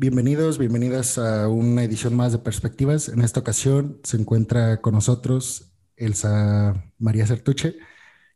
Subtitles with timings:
[0.00, 3.08] Bienvenidos, bienvenidas a una edición más de Perspectivas.
[3.08, 7.78] En esta ocasión se encuentra con nosotros Elsa María Certuche,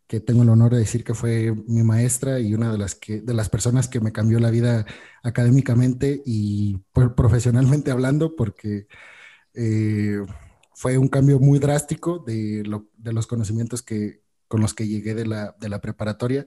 [0.08, 3.20] que tengo el honor de decir que fue mi maestra y una de las, que,
[3.20, 4.86] de las personas que me cambió la vida
[5.22, 6.78] académicamente y
[7.14, 8.88] profesionalmente hablando, porque
[9.54, 10.18] eh,
[10.74, 12.64] fue un cambio muy drástico de,
[13.04, 16.44] los conocimientos que, con los que llegué de la, de la preparatoria.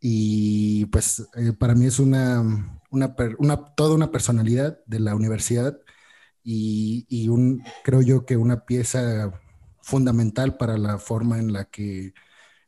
[0.00, 3.14] Y pues eh, para mí es una una,
[3.74, 5.78] toda una personalidad de la universidad
[6.42, 9.32] y, un, creo yo que una pieza
[9.82, 12.14] fundamental para la forma en la que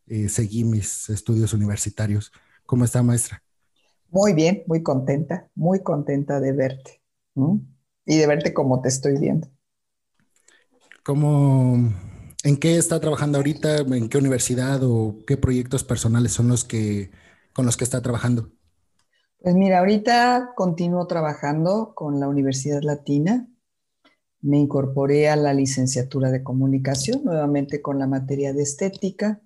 [0.06, 2.30] eh, seguí mis estudios universitarios.
[2.66, 3.42] ¿Cómo está, maestra?
[4.10, 7.00] Muy bien, muy contenta, muy contenta de verte
[8.04, 9.48] y de verte como te estoy viendo.
[11.02, 11.90] ¿Cómo,
[12.42, 13.78] ¿En qué está trabajando ahorita?
[13.78, 17.10] ¿En qué universidad o qué proyectos personales son los que
[17.52, 18.50] con los que está trabajando?
[19.38, 23.48] Pues mira, ahorita continúo trabajando con la Universidad Latina.
[24.42, 29.40] Me incorporé a la licenciatura de comunicación, nuevamente con la materia de estética.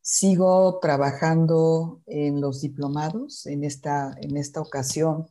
[0.00, 3.46] Sigo trabajando en los diplomados.
[3.46, 5.26] En esta, en esta ocasión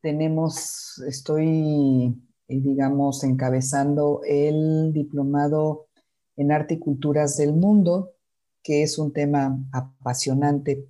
[0.00, 5.86] tenemos, estoy, eh, digamos, encabezando el diplomado
[6.36, 8.12] en arte y culturas del mundo,
[8.62, 10.88] que es un tema apasionante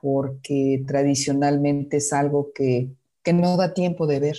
[0.00, 2.90] porque tradicionalmente es algo que,
[3.32, 4.36] no da tiempo de ver,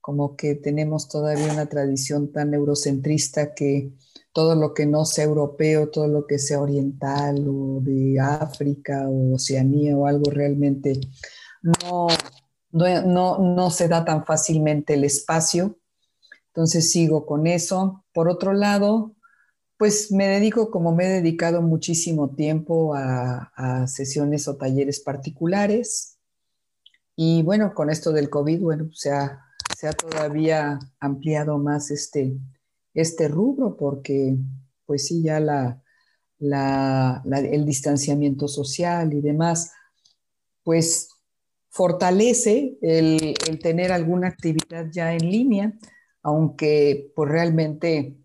[0.00, 3.92] como que tenemos todavía una tradición tan eurocentrista que
[4.32, 9.34] todo lo que no sea europeo, todo lo que sea oriental o de África o
[9.34, 10.98] Oceanía o algo realmente
[11.62, 12.08] no,
[12.72, 15.78] no, no se da tan fácilmente el espacio.
[16.48, 18.04] Entonces sigo con eso.
[18.12, 19.14] Por otro lado,
[19.80, 26.18] pues me dedico, como me he dedicado muchísimo tiempo a, sesiones o talleres particulares.
[27.16, 29.42] Y bueno, con esto del COVID, bueno, se ha,
[29.74, 32.36] se ha todavía ampliado más este,
[32.92, 34.36] este rubro porque,
[34.84, 35.82] pues sí, ya la,
[36.38, 39.72] el distanciamiento social y demás,
[40.62, 41.08] pues
[41.70, 45.72] fortalece el, tener alguna actividad ya en línea,
[46.22, 48.18] aunque pues realmente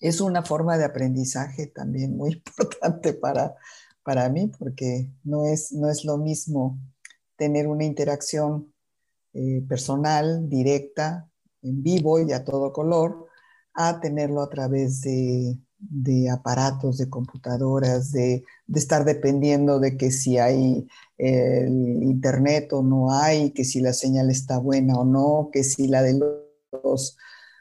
[0.00, 3.54] es una forma de aprendizaje también muy importante para,
[4.02, 6.78] para mí, porque no es, no es lo mismo
[7.36, 8.72] tener una interacción
[9.34, 11.28] eh, personal, directa,
[11.62, 13.26] en vivo y a todo color,
[13.74, 15.58] a tenerlo a través de,
[16.32, 23.12] aparatos, de computadoras, de, de, estar dependiendo de que si hay el internet o no
[23.12, 26.20] hay, que si la señal está buena o no, que si la de
[26.72, 27.16] los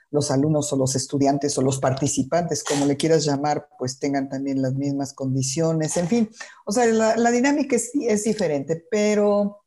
[0.10, 4.62] los alumnos o los estudiantes o los participantes, como le quieras llamar, pues tengan también
[4.62, 6.30] las mismas condiciones, en fin,
[6.66, 9.64] o sea, la, dinámica es, es, diferente, pero,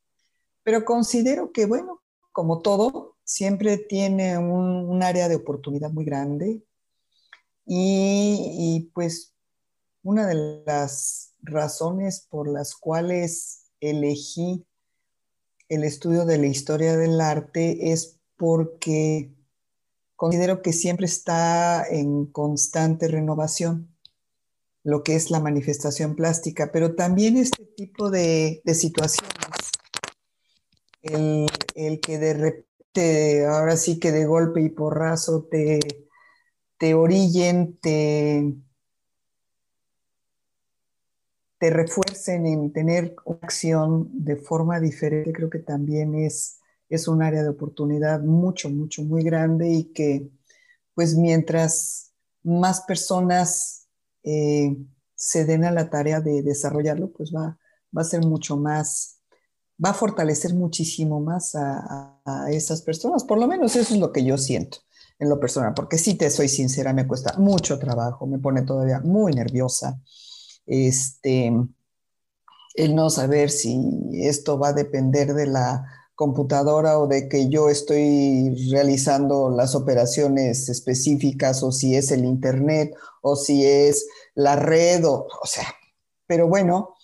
[0.62, 6.62] pero considero que, bueno, como todo, siempre tiene un, área de oportunidad muy grande
[7.72, 9.32] y, pues
[10.02, 14.66] una de las razones por las cuales elegí
[15.68, 19.30] el estudio de la historia del arte es porque
[20.16, 23.94] considero que siempre está en constante renovación
[24.82, 29.30] lo que es la manifestación plástica, pero también este tipo de, situaciones,
[31.02, 35.78] el, que de repente, ahora sí que de golpe y porrazo te,
[36.80, 38.56] te orillen, te,
[41.60, 46.56] refuercen en tener acción de forma diferente, creo que también es
[46.88, 50.30] es un área de oportunidad mucho, mucho, muy grande y que
[50.94, 53.86] pues mientras más personas
[54.22, 54.74] eh,
[55.14, 57.58] se den a la tarea de desarrollarlo, pues va,
[57.96, 59.20] va a ser mucho más,
[59.82, 62.16] va a fortalecer muchísimo más a,
[62.50, 63.22] esas personas.
[63.22, 64.78] Por lo menos eso es lo que yo siento
[65.20, 69.00] en lo personal, porque si te soy sincera, me cuesta mucho trabajo, me pone todavía
[69.00, 70.00] muy nerviosa.
[70.66, 71.52] Este,
[72.74, 73.78] el no saber si
[74.14, 80.68] esto va a depender de la computadora o de que yo estoy realizando las operaciones
[80.68, 85.66] específicas o si es el internet o si es la red o, o sea,
[86.26, 86.94] pero bueno,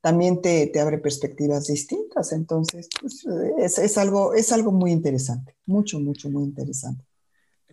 [0.00, 3.24] también te, te abre perspectivas distintas, entonces pues,
[3.58, 7.04] es, es, algo, es algo muy interesante, mucho, mucho, muy interesante.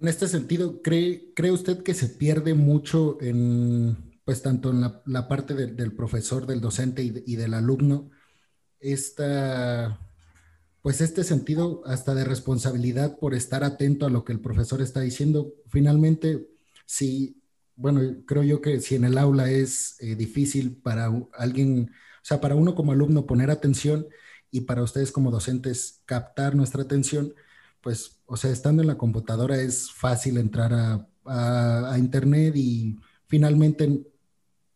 [0.01, 5.27] En este sentido, ¿cree, ¿cree usted que se pierde mucho en, pues tanto en la,
[5.27, 8.09] parte del profesor, del docente y, y del alumno,
[8.79, 9.99] esta
[10.81, 15.01] pues este sentido hasta de responsabilidad por estar atento a lo que el profesor está
[15.01, 15.53] diciendo.
[15.67, 16.47] Finalmente,
[16.85, 17.39] si,
[17.75, 22.41] bueno, creo yo que si en el aula es eh, difícil para alguien, o sea,
[22.41, 24.07] para uno como alumno poner atención
[24.49, 27.35] y para ustedes como docentes captar nuestra atención,
[27.81, 31.07] pues, o sea, estando en la computadora es fácil entrar a,
[31.99, 32.97] Internet y
[33.27, 34.03] finalmente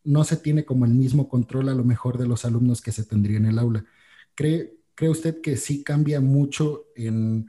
[0.04, 3.04] no se tiene como el mismo control a lo mejor de los alumnos que se
[3.04, 3.84] tendría en el aula.
[4.34, 7.48] ¿Cree, ¿cree usted que sí cambia mucho en,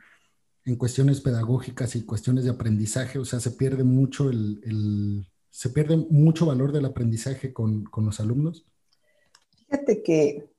[0.77, 3.19] cuestiones pedagógicas y cuestiones de aprendizaje?
[3.19, 8.19] O sea, se pierde mucho el, se pierde mucho valor del aprendizaje con, con los
[8.21, 8.65] alumnos.
[9.57, 10.49] Fíjate que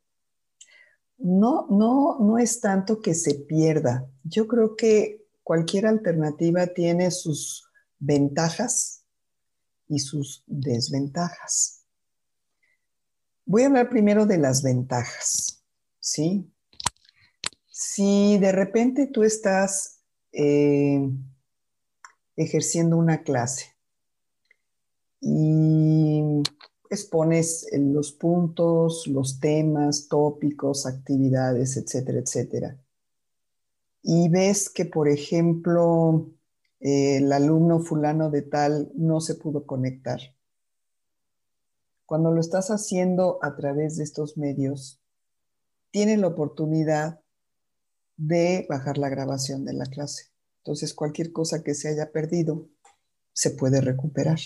[1.17, 4.06] no, no, no es tanto que se pierda.
[4.23, 9.06] Yo creo que cualquier alternativa tiene sus ventajas
[9.89, 11.87] y sus desventajas.
[13.47, 15.65] Voy a hablar primero de las ventajas,
[16.00, 16.53] ¿sí?
[17.71, 20.03] Si de repente tú estás
[20.33, 21.09] eh,
[22.37, 23.75] ejerciendo una clase
[25.19, 26.43] y
[26.91, 32.79] expones los puntos, los temas, tópicos, actividades, etcétera, etcétera.
[34.11, 36.31] Y ves que, por ejemplo,
[36.81, 40.19] el alumno fulano de tal no se pudo conectar.
[42.07, 44.99] Cuando lo estás haciendo a través de estos medios,
[45.91, 47.21] tiene la oportunidad
[48.17, 50.31] de bajar la grabación de la clase.
[50.65, 52.67] Entonces, cualquier cosa que se haya perdido
[53.35, 54.39] se puede recuperar.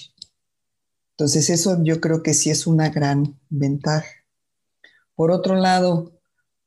[1.13, 4.11] Entonces, eso yo creo que sí es una gran ventaja.
[5.15, 6.19] Por otro lado,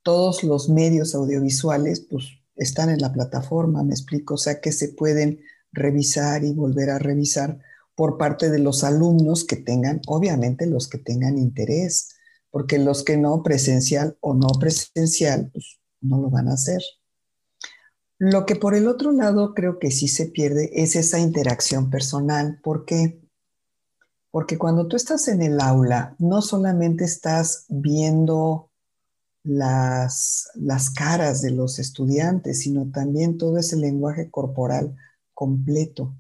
[0.02, 4.90] todos los medios audiovisuales, pues, están en la plataforma, me explico, o sea que se
[4.90, 5.42] pueden
[5.72, 7.60] revisar y volver a revisar
[7.96, 12.16] por parte de los alumnos que tengan, obviamente los que tengan interés,
[12.52, 16.82] porque los que no, presencial o no presencial, pues no lo van a hacer.
[18.18, 22.60] Lo que por el otro lado creo que sí se pierde es esa interacción personal.
[22.64, 23.22] ¿Por qué?
[24.32, 28.72] Porque cuando tú estás en el aula, no solamente estás viendo
[29.46, 34.96] las, las caras de los estudiantes, sino también todo ese lenguaje corporal
[35.34, 36.16] completo.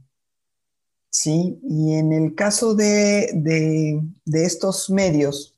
[1.10, 1.60] ¿Sí?
[1.63, 5.56] Y en el caso de, de, estos medios,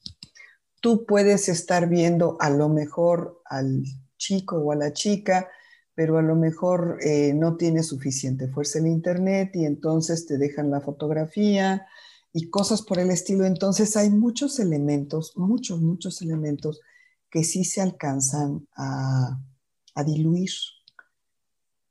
[0.82, 3.84] tú puedes estar viendo a lo mejor al
[4.18, 5.50] chico o a la chica,
[5.96, 10.70] pero a lo mejor eh, no tiene suficiente fuerza el internet y entonces te dejan
[10.70, 11.88] la fotografía
[12.32, 13.44] y cosas por el estilo.
[13.46, 16.82] Entonces hay muchos elementos, muchos, muchos elementos
[17.30, 19.40] que sí se alcanzan a,
[20.06, 20.52] diluir.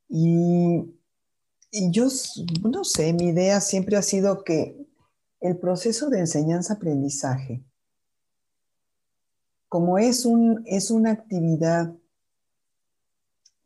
[0.08, 0.94] Y,
[1.70, 2.08] y, yo,
[2.62, 4.86] no sé, mi idea siempre ha sido que
[5.40, 7.64] el proceso de enseñanza-aprendizaje,
[9.68, 11.92] como es, un, es una actividad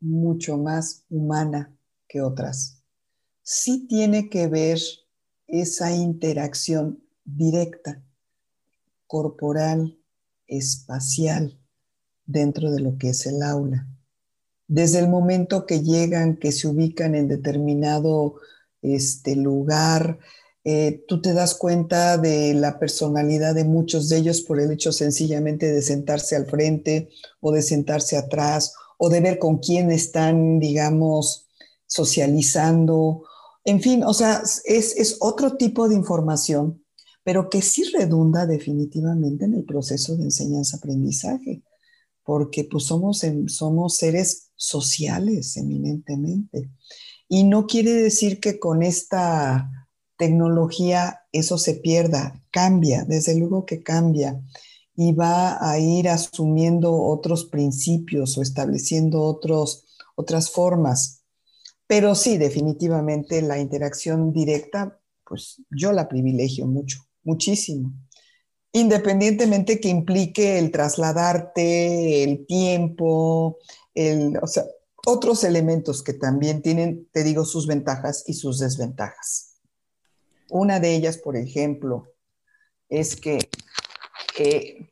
[0.01, 1.77] mucho más humana
[2.09, 2.83] que otras,
[3.43, 4.79] sí tiene que ver
[5.47, 8.03] esa interacción directa,
[9.07, 9.99] corporal,
[10.47, 11.60] espacial,
[12.31, 13.87] dentro de lo que es el aula.
[14.67, 18.37] Desde el momento que llegan, que se ubican en determinado
[18.83, 20.19] este, lugar,
[20.65, 24.93] eh, tú te das cuenta de la personalidad de muchos de ellos por el hecho
[24.93, 27.09] sencillamente de sentarse al frente
[27.41, 31.49] o de sentarse atrás o de ver con quién están, digamos,
[31.87, 33.25] socializando
[33.65, 36.83] en fin, o sea, es, otro tipo de información,
[37.23, 41.63] pero que sí redunda definitivamente en el proceso de enseñanza-aprendizaje,
[42.31, 46.71] porque pues somos, somos seres sociales eminentemente.
[47.29, 53.83] Y no quiere decir que con esta tecnología eso se pierda, cambia, desde luego que
[53.83, 54.41] cambia
[54.95, 61.21] y va a ir asumiendo otros principios o estableciendo otros, otras formas
[61.91, 67.93] pero sí, definitivamente la interacción directa, pues yo la privilegio mucho, muchísimo.
[68.73, 73.59] Independientemente que implique el trasladarte, el tiempo,
[73.95, 74.65] el, o sea,
[75.07, 79.57] otros elementos que también tienen, te digo, sus ventajas y sus desventajas.
[80.51, 82.07] Una de ellas, por ejemplo,
[82.89, 83.39] es que
[84.39, 84.91] eh,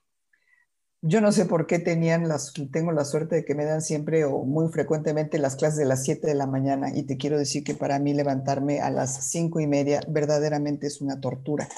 [1.01, 4.25] yo no sé por qué tenían las, tengo la suerte de que me dan siempre
[4.25, 7.63] o muy frecuentemente las clases de las 7 de la mañana y te quiero decir
[7.63, 11.69] que para mí levantarme a las 5 y media verdaderamente es una tortura.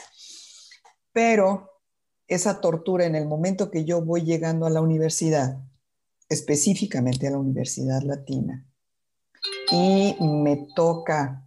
[1.13, 1.70] Pero
[2.31, 5.59] esa tortura en el momento que yo voy llegando a la universidad,
[6.29, 8.65] específicamente a la Universidad Latina,
[9.73, 11.45] y me toca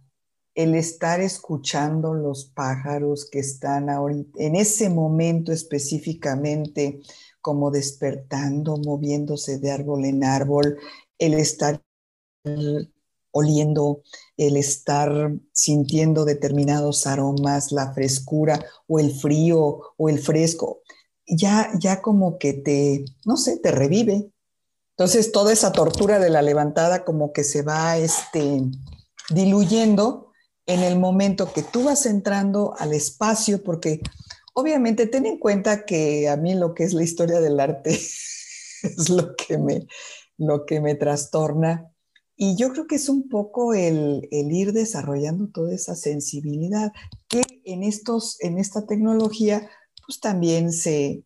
[0.54, 7.00] el estar escuchando los pájaros que están ahorita, en ese momento específicamente,
[7.40, 10.78] como despertando, moviéndose de árbol en árbol,
[11.18, 11.82] el estar
[13.34, 14.02] oliendo,
[14.36, 20.82] el estar sintiendo determinados aromas, la frescura o el frío o el fresco,
[21.26, 24.30] ya, ya como que te, no sé, te revive.
[24.96, 28.62] Entonces, toda esa tortura de la levantada como que se va este,
[29.30, 30.30] diluyendo
[30.66, 34.00] en el momento que tú vas entrando al espacio, porque
[34.54, 37.90] obviamente ten en cuenta que a mí lo que es la historia del arte
[38.82, 39.88] es lo que me,
[40.38, 41.93] lo que me trastorna.
[42.36, 46.92] Y yo creo que es un poco el, el, ir desarrollando toda esa sensibilidad
[47.28, 49.70] que en, estos, en esta tecnología
[50.06, 51.24] pues también se,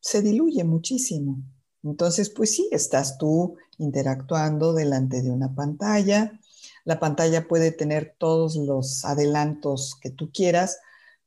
[0.00, 1.42] se diluye muchísimo.
[1.82, 6.40] Entonces, pues sí, estás tú interactuando delante de una pantalla.
[6.84, 10.78] La pantalla puede tener todos los adelantos que tú quieras,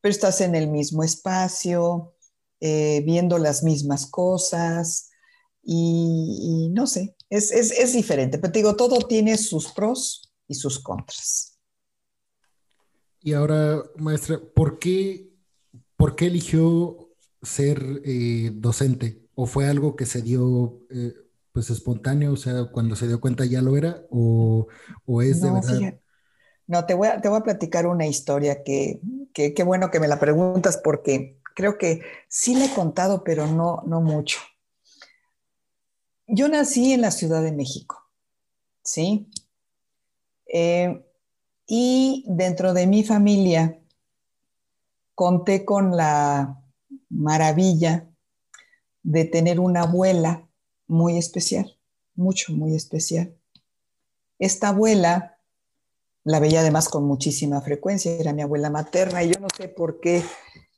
[0.01, 2.13] pero estás en el mismo espacio,
[2.60, 5.12] eh, viendo las mismas cosas
[5.63, 8.38] y, no sé, es, es, diferente.
[8.38, 11.57] Pero te digo, todo tiene sus pros y sus contras.
[13.22, 15.29] Y ahora, maestra, ¿por qué,
[15.96, 17.10] por qué eligió
[17.41, 19.22] ser eh, docente?
[19.36, 21.13] ¿O fue algo que se dio eh,
[21.51, 22.34] pues espontáneo?
[22.34, 24.67] O sea, cuando se dio cuenta ya lo era, o,
[25.22, 26.00] es de verdad.
[26.67, 29.00] No, te voy, a, te voy a platicar una historia que,
[29.34, 33.84] qué bueno que me la preguntas porque creo que sí le he contado, pero no,
[33.86, 34.39] no mucho.
[36.27, 38.03] Yo nací en la Ciudad de México,
[38.84, 39.29] ¿sí?
[40.46, 41.05] Eh,
[41.65, 43.79] y dentro de mi familia
[45.15, 46.62] conté con la
[47.10, 48.10] maravilla
[49.03, 50.48] de tener una abuela
[50.88, 51.77] muy especial,
[52.15, 53.34] mucho, muy especial.
[54.38, 55.38] Esta abuela
[56.24, 60.01] la veía además con muchísima frecuencia, era mi abuela materna y yo no sé por
[60.01, 60.24] qué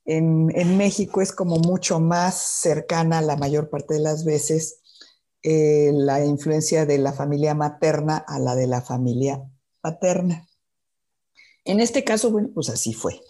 [0.05, 4.81] en, México es como mucho más cercana la mayor parte de las veces
[5.43, 9.41] eh, la influencia de la familia materna a la de la familia
[9.81, 10.47] paterna.
[11.63, 13.21] En este caso, bueno, pues así fue.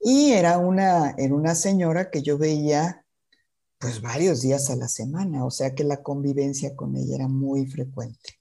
[0.00, 3.04] Y era una, era una señora que yo veía
[3.78, 7.66] pues varios días a la semana, o sea que la convivencia con ella era muy
[7.66, 8.40] frecuente.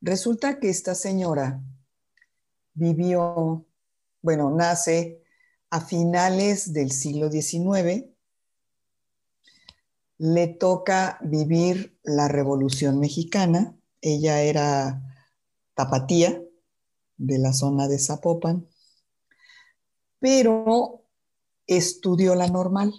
[0.00, 1.62] Resulta que esta señora
[2.74, 3.66] vivió,
[4.22, 5.22] bueno, nace
[5.70, 8.06] a finales del siglo XIX,
[10.18, 15.02] le toca vivir la Revolución Mexicana, ella era
[15.74, 16.42] tapatía
[17.16, 18.68] de la zona de Zapopan,
[20.18, 21.04] pero
[21.66, 22.92] estudió la normal.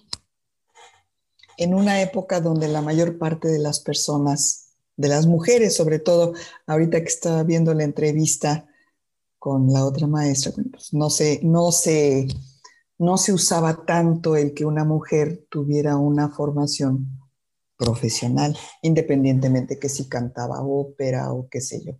[1.57, 6.33] En una época donde la mayor parte de las personas, de las mujeres sobre todo,
[6.67, 8.65] ahorita que estaba viendo la entrevista
[9.39, 12.27] con la otra maestra, pues no, se, no, se,
[12.99, 17.07] no se usaba tanto el que una mujer tuviera una formación
[17.77, 21.93] profesional, independientemente que si cantaba ópera o qué sé yo.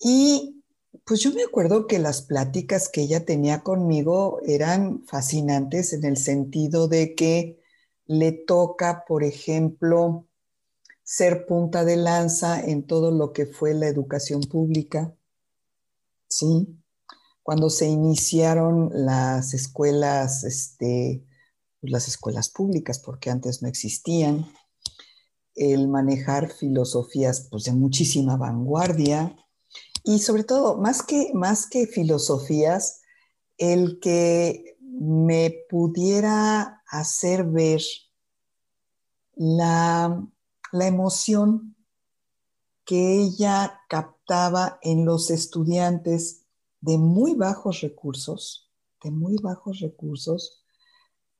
[0.00, 0.64] Y
[1.04, 6.16] pues yo me acuerdo que las pláticas que ella tenía conmigo eran fascinantes en el
[6.16, 7.60] sentido de que
[8.06, 10.26] le toca, por ejemplo,
[11.02, 15.14] ser punta de lanza en todo lo que fue la educación pública,
[16.28, 16.79] ¿sí?
[17.42, 21.24] Cuando se iniciaron las escuelas, este,
[21.80, 24.46] pues, las escuelas públicas, porque antes no existían,
[25.54, 29.36] el manejar filosofías pues, de muchísima vanguardia
[30.02, 33.02] y sobre todo, más que, más que filosofías,
[33.58, 37.82] el que me pudiera hacer ver
[39.34, 40.26] la,
[40.72, 41.76] emoción
[42.84, 46.39] que ella captaba en los estudiantes
[46.80, 48.70] de muy bajos recursos,
[49.02, 50.64] de muy bajos recursos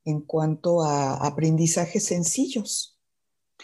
[0.05, 2.99] en cuanto a aprendizajes sencillos.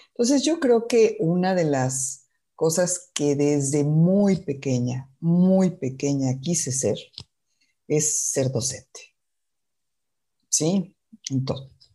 [0.09, 6.71] Entonces yo creo que una de las cosas que desde muy pequeña, muy pequeña quise
[6.71, 6.97] ser,
[7.87, 9.17] es ser docente.
[10.57, 10.95] ¿sí?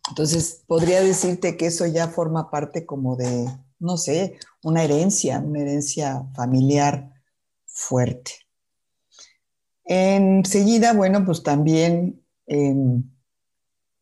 [0.08, 3.46] Entonces, podría decirte que eso ya forma parte como de,
[3.78, 7.12] no sé, una herencia, una herencia familiar
[7.64, 8.32] fuerte.
[9.84, 13.02] Enseguida, bueno, pues también em,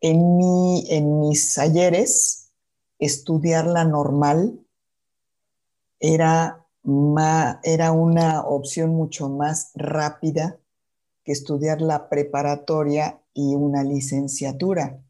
[0.01, 2.51] en, mi, en mis ayeres,
[2.99, 4.61] estudiar la normal
[5.99, 6.67] era,
[7.63, 10.59] era una opción mucho más rápida
[11.25, 15.03] que estudiar la preparatoria y una licenciatura.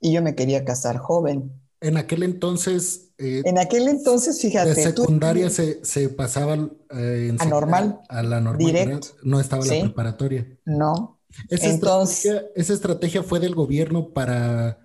[0.00, 1.52] Y yo me quería casar joven.
[1.80, 3.05] En aquel entonces...
[3.18, 4.74] Eh, en aquel entonces, fíjate.
[4.74, 8.00] De secundaria se, se, pasaba eh, a normal.
[8.08, 8.58] A la normal.
[8.58, 9.08] Directo.
[9.22, 10.46] No estaba la preparatoria.
[10.64, 11.18] No.
[11.48, 14.78] Esa, estrategia, esa estrategia fue del gobierno para,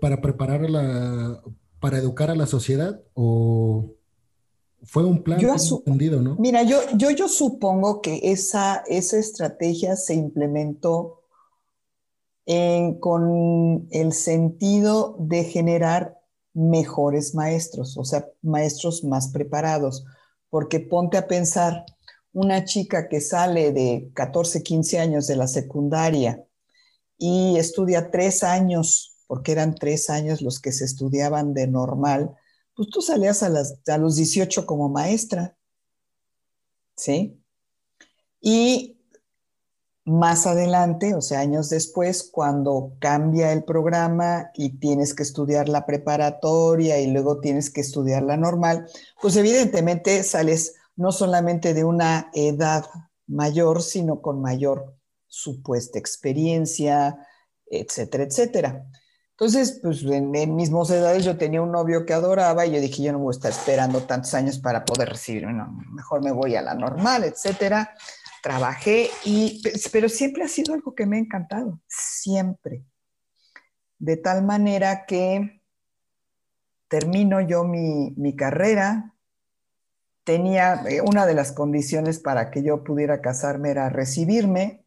[0.00, 1.42] para preparar a la,
[1.80, 3.94] para educar a la sociedad o
[4.84, 6.36] fue un plan entendido, ¿no?
[6.38, 11.22] Mira, yo, yo, yo supongo que esa, esa estrategia se implementó
[12.98, 16.21] con el sentido de generar
[16.54, 20.04] mejores maestros, o sea, maestros más preparados,
[20.50, 21.84] porque ponte a pensar,
[22.32, 26.42] una chica que sale de 14, 15 años de la secundaria
[27.18, 32.34] y estudia tres años, porque eran tres años los que se estudiaban de normal,
[32.74, 33.52] pues tú salías a,
[33.86, 35.56] a los 18 como maestra,
[36.96, 37.38] ¿sí?
[38.40, 39.01] Y
[40.04, 45.86] más adelante, o sea, años después, cuando cambia el programa y tienes que estudiar la
[45.86, 48.88] preparatoria y luego tienes que estudiar la normal,
[49.20, 52.84] pues evidentemente sales no solamente de una edad
[53.28, 54.96] mayor, sino con mayor
[55.28, 57.16] supuesta experiencia,
[57.66, 58.86] etcétera, etcétera.
[59.30, 63.02] Entonces, pues en, en mis edades yo tenía un novio que adoraba y yo dije,
[63.02, 66.56] yo no voy a estar esperando tantos años para poder recibirme, no, mejor me voy
[66.56, 67.94] a la normal, etcétera
[68.42, 72.84] trabajé y, pero siempre ha sido algo que me ha encantado, siempre.
[73.98, 75.62] De tal manera que
[76.88, 79.14] termino yo mi, mi carrera,
[80.24, 84.84] tenía, eh, una de las condiciones para que yo pudiera casarme era recibirme.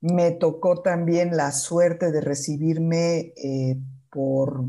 [0.00, 3.76] Me tocó también la suerte de recibirme eh,
[4.10, 4.64] por,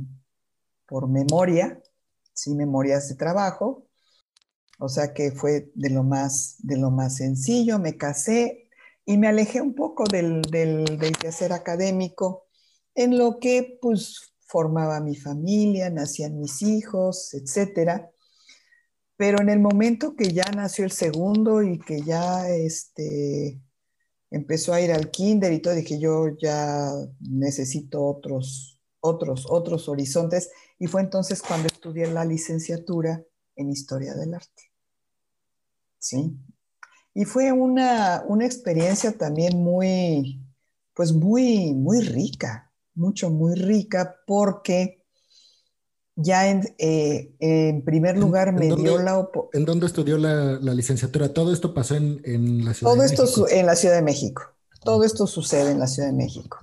[0.87, 1.81] por memoria,
[2.33, 3.84] sí, memorias de trabajo.
[4.79, 8.69] O sea que fue de lo más, de lo más sencillo, me casé
[9.05, 12.47] y me alejé un poco del, del, quehacer académico,
[12.95, 18.11] en lo que pues formaba mi familia, nacían mis hijos, etcétera.
[19.17, 23.61] Pero en el momento que ya nació el segundo y que ya este,
[24.31, 26.91] empezó a ir al kinder y todo, dije yo ya
[27.21, 30.49] necesito otros, otros, otros horizontes.
[30.79, 33.23] Y fue entonces cuando estudié la licenciatura
[33.55, 34.64] en historia del arte.
[36.05, 36.37] ¿Sí?
[37.15, 40.39] Y fue una, experiencia también muy,
[40.93, 45.03] pues muy, muy rica, mucho, muy rica, porque
[46.15, 51.33] ya en, eh, primer lugar me dio la ¿En dónde estudió la, licenciatura?
[51.33, 53.23] ¿Todo esto pasó en, la Ciudad de México?
[53.25, 54.43] Todo esto en la Ciudad de México.
[54.83, 56.59] Todo esto sucede en la Ciudad de México.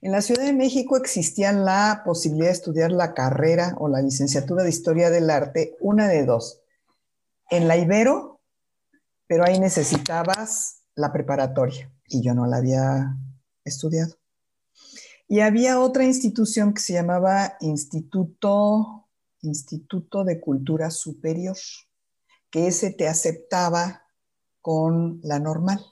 [0.00, 4.62] En la Ciudad de México existía la posibilidad de estudiar la carrera o la licenciatura
[4.62, 6.60] de Historia del Arte, una de dos.
[7.50, 8.35] En la Ibero,
[9.26, 13.16] pero ahí necesitabas la preparatoria y yo no la había
[13.64, 14.16] estudiado.
[15.28, 19.08] Y había otra institución que se llamaba Instituto,
[19.42, 21.56] Instituto de Cultura Superior,
[22.50, 24.04] que ese te aceptaba
[24.60, 25.84] con la normal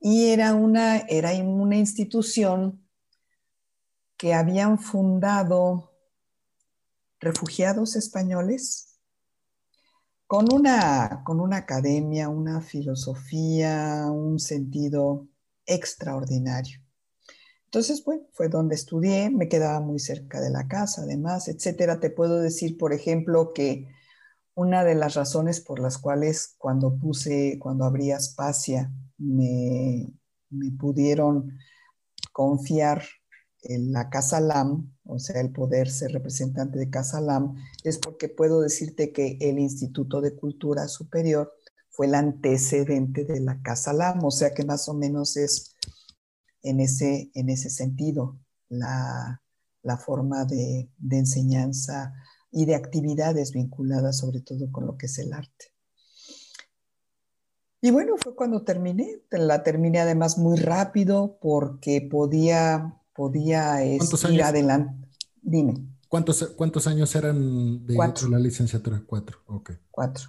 [0.00, 2.82] y era una, era una institución
[4.16, 5.92] que habían fundado
[7.20, 8.89] refugiados españoles
[10.30, 15.26] con una, con una academia, una filosofía, un sentido
[15.66, 16.80] extraordinario.
[17.64, 21.98] Entonces, bueno, fue donde estudié, me quedaba muy cerca de la casa, además, etcétera.
[21.98, 23.88] Te puedo decir, por ejemplo, que
[24.54, 30.12] una de las razones por las cuales cuando puse, cuando abrí Aspasia, me,
[30.78, 31.58] pudieron
[32.30, 33.02] confiar
[33.62, 38.60] la Casa LAM, o sea, el poder ser representante de Casa LAM, es porque puedo
[38.60, 41.52] decirte que el Instituto de Cultura Superior
[41.90, 45.76] fue el antecedente de la Casa LAM, o sea que más o menos es
[46.62, 49.40] en ese, en ese sentido la,
[50.04, 52.14] forma de, de enseñanza
[52.50, 55.74] y de actividades vinculadas sobre todo con lo que es el arte.
[57.82, 59.22] Y bueno, fue cuando terminé.
[59.30, 64.00] La terminé además muy rápido porque podía, podía ir
[64.42, 64.94] adelante.
[65.42, 65.74] Dime.
[66.08, 69.02] ¿Cuántos, ¿Cuántos años eran de, la licenciatura?
[69.06, 69.72] Cuatro, ok.
[69.90, 70.24] Cuatro,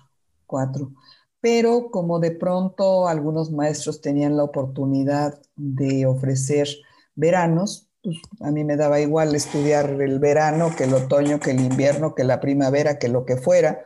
[0.46, 0.92] cuatro.
[1.40, 6.68] Pero como de pronto algunos maestros tenían la oportunidad de ofrecer
[7.16, 11.62] veranos, pues a mí me daba igual estudiar el verano que el otoño, que el
[11.62, 13.86] invierno, que la primavera, que lo que fuera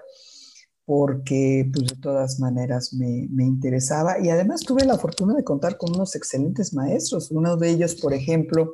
[0.87, 5.77] porque pues de todas maneras me, me, interesaba y además tuve la fortuna de contar
[5.77, 7.31] con unos excelentes maestros.
[7.31, 8.71] Uno de ellos, por ejemplo,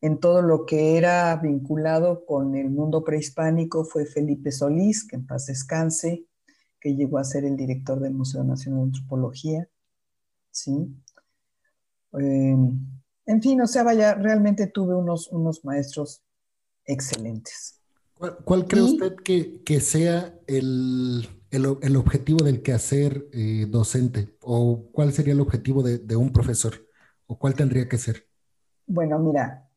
[0.00, 5.26] en todo lo que era vinculado con el mundo prehispánico fue Felipe Solís, que en
[5.26, 6.26] paz descanse,
[6.80, 9.68] que llegó a ser el director del Museo Nacional de Antropología.
[10.50, 10.88] ¿sí?
[12.12, 12.80] Em,
[13.26, 16.22] en fin, o sea, vaya, realmente tuve unos, unos maestros
[16.84, 17.76] excelentes.
[18.44, 24.36] ¿Cuál, cree usted que, que sea el, el, el, objetivo del quehacer eh, docente?
[24.42, 26.74] ¿O cuál sería el objetivo de, de, un profesor?
[27.26, 28.26] ¿O cuál tendría que ser?
[28.86, 29.69] Bueno, mira,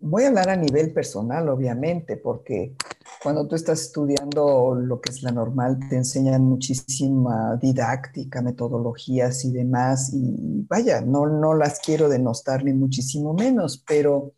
[0.00, 2.76] voy a hablar a nivel personal, obviamente, porque
[3.22, 9.52] cuando tú estás estudiando lo que es la normal, te enseñan muchísima didáctica, metodologías y
[9.52, 10.12] demás.
[10.12, 14.34] Y vaya, no, no las quiero denostar ni muchísimo menos, pero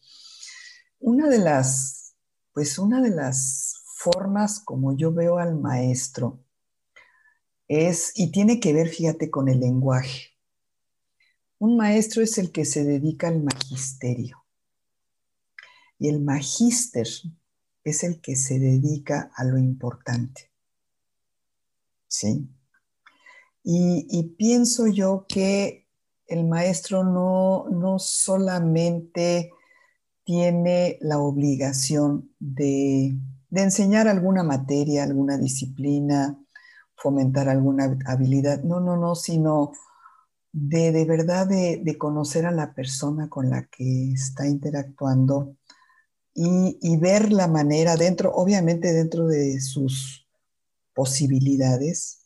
[0.98, 2.14] una de las
[2.52, 6.40] Pues una de las formas como yo veo al maestro
[7.68, 10.30] es, y tiene que ver, fíjate, con el lenguaje.
[11.58, 14.39] Un maestro es el que se dedica al magisterio.
[16.00, 17.06] Y el magíster
[17.84, 20.50] es el que se dedica a lo importante.
[22.08, 22.48] ¿Sí?
[23.62, 25.86] Y, pienso yo que
[26.26, 29.52] el maestro no, no solamente
[30.24, 33.14] tiene la obligación de,
[33.50, 36.38] enseñar alguna materia, alguna disciplina,
[36.96, 39.72] fomentar alguna habilidad, no, no, no, sino
[40.52, 45.56] de, de verdad de, de, conocer a la persona con la que está interactuando
[46.34, 50.26] y, ver la manera dentro, obviamente dentro de sus
[50.94, 52.20] posibilidades,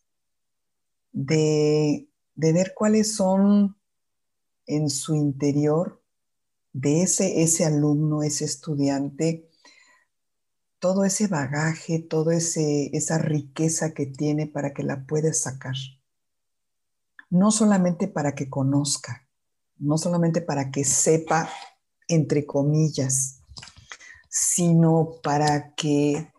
[1.12, 3.76] de, de ver cuáles son
[4.66, 6.02] en su interior
[6.72, 9.48] de ese, ese alumno, ese estudiante,
[10.78, 15.76] todo ese bagaje, toda esa riqueza que tiene para que la puedas sacar.
[17.30, 19.26] No solamente para que conozca,
[19.78, 21.48] no solamente para que sepa,
[22.06, 23.33] entre comillas,
[24.36, 26.32] sino para que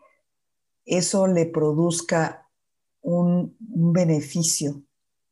[0.84, 2.50] eso le produzca
[3.02, 4.84] un, beneficio,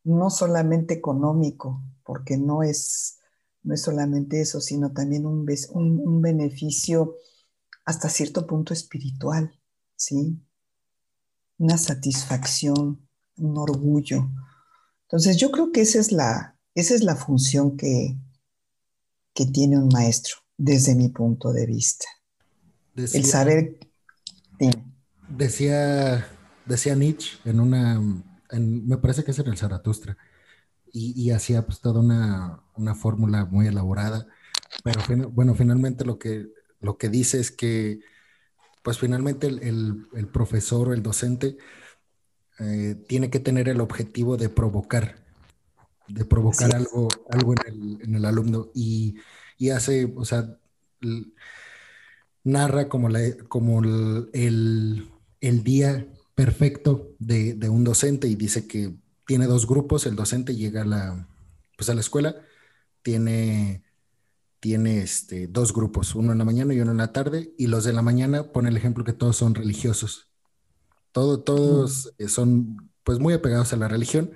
[0.02, 3.18] no solamente económico, porque no es,
[3.62, 7.16] no es solamente eso, sino también un, un, beneficio
[7.84, 9.52] hasta cierto punto espiritual,
[9.94, 10.40] ¿sí?
[11.58, 14.30] Una satisfacción, un orgullo.
[15.02, 18.16] Entonces yo creo que esa es la, esa es la función que,
[19.34, 22.06] que tiene un maestro desde mi punto de vista.
[22.96, 23.78] El saber...
[25.28, 26.26] Decía,
[26.66, 28.00] decía Nietzsche en una,
[28.52, 30.16] me parece que es en el Zaratustra,
[30.96, 34.28] y, hacía pues toda una, una fórmula muy elaborada,
[34.84, 36.46] pero bueno, finalmente lo que,
[36.80, 37.98] lo que dice es que
[38.84, 41.56] pues finalmente el, el, profesor o el docente
[42.60, 45.16] eh, tiene que tener el objetivo de provocar,
[46.06, 49.16] de provocar algo, algo en el, en el alumno y,
[49.58, 50.58] y, hace, o sea,
[52.44, 53.82] narra como, la, como
[54.32, 55.08] el,
[55.40, 58.94] el, día perfecto de, de, un docente y dice que
[59.26, 61.28] tiene dos grupos, el docente llega a la,
[61.76, 62.36] pues a la escuela,
[63.02, 63.82] tiene,
[64.60, 67.84] tiene este, dos grupos, uno en la mañana y uno en la tarde, y los
[67.84, 70.28] de la mañana pone el ejemplo que todos son religiosos.
[71.12, 72.26] Todo, todos mm.
[72.26, 74.32] son pues muy apegados a la religión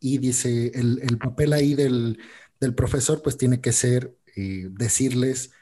[0.00, 2.18] y dice, el, el papel ahí del,
[2.60, 5.52] del, profesor pues tiene que ser eh, decirles,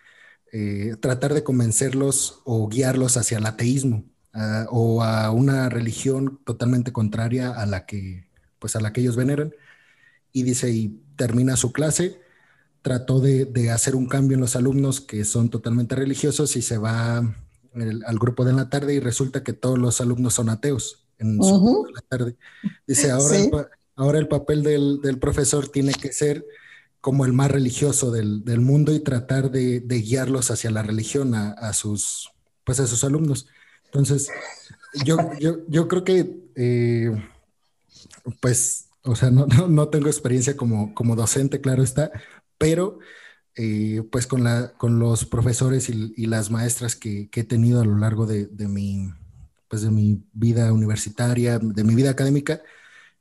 [0.53, 4.05] eh, tratar de convencerlos o guiarlos hacia el ateísmo
[4.71, 8.29] o a una religión totalmente contraria a la que
[8.61, 9.53] pues a la que ellos veneran.
[10.33, 12.21] Y dice, y termina su clase,
[12.83, 16.79] trató de, de hacer un cambio en los alumnos que son totalmente religiosos y se
[16.79, 21.43] va al grupo de la tarde y resulta que todos los alumnos son ateos en
[21.43, 22.37] su de la tarde.
[22.87, 23.51] Dice, ahora, el,
[23.97, 26.45] ahora el papel del, del, profesor tiene que ser
[27.01, 31.35] como el más religioso del, del mundo y tratar de, de, guiarlos hacia la religión
[31.35, 32.31] a, a, sus,
[32.65, 33.47] pues a sus alumnos.
[33.87, 34.29] Entonces,
[35.05, 37.11] yo, yo, yo creo que eh,
[38.41, 42.11] pues, o sea, no, no, tengo experiencia como, como docente, claro está,
[42.59, 42.99] pero
[43.57, 47.97] eh, pues con, la, con los profesores y, las maestras que, he tenido a lo
[47.97, 49.11] largo de, mi,
[49.69, 52.63] pues de mi vida universitaria, de mi vida académica,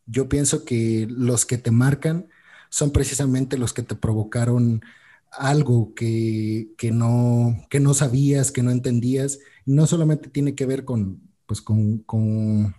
[0.06, 2.30] yo pienso que los que te marcan
[2.70, 4.82] son precisamente los que te provocaron
[5.32, 9.40] algo que, que, no, que no sabías, que no entendías.
[9.66, 12.76] No solamente tiene que ver con, pues con, con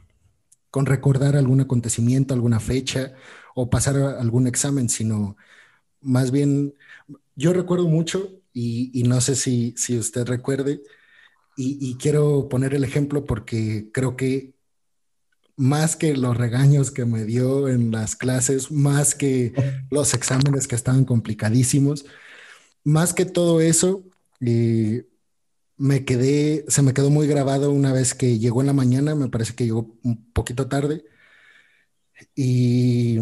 [0.71, 3.15] con recordar algún acontecimiento, alguna fecha
[3.55, 5.37] o pasar algún examen, sino
[6.01, 6.75] más bien,
[7.37, 10.83] yo recuerdo mucho y, no sé si, si usted recuerde,
[11.57, 14.55] y, quiero poner el ejemplo porque creo que
[15.61, 19.53] más que los regaños que me dio en las clases, más que
[19.91, 22.07] los exámenes que estaban complicadísimos,
[22.83, 24.03] más que todo eso,
[24.41, 25.07] eh,
[25.77, 29.29] me quedé, se me quedó muy grabado una vez que llegó en la mañana, me
[29.29, 31.05] parece que llegó un poquito tarde.
[32.35, 33.19] Y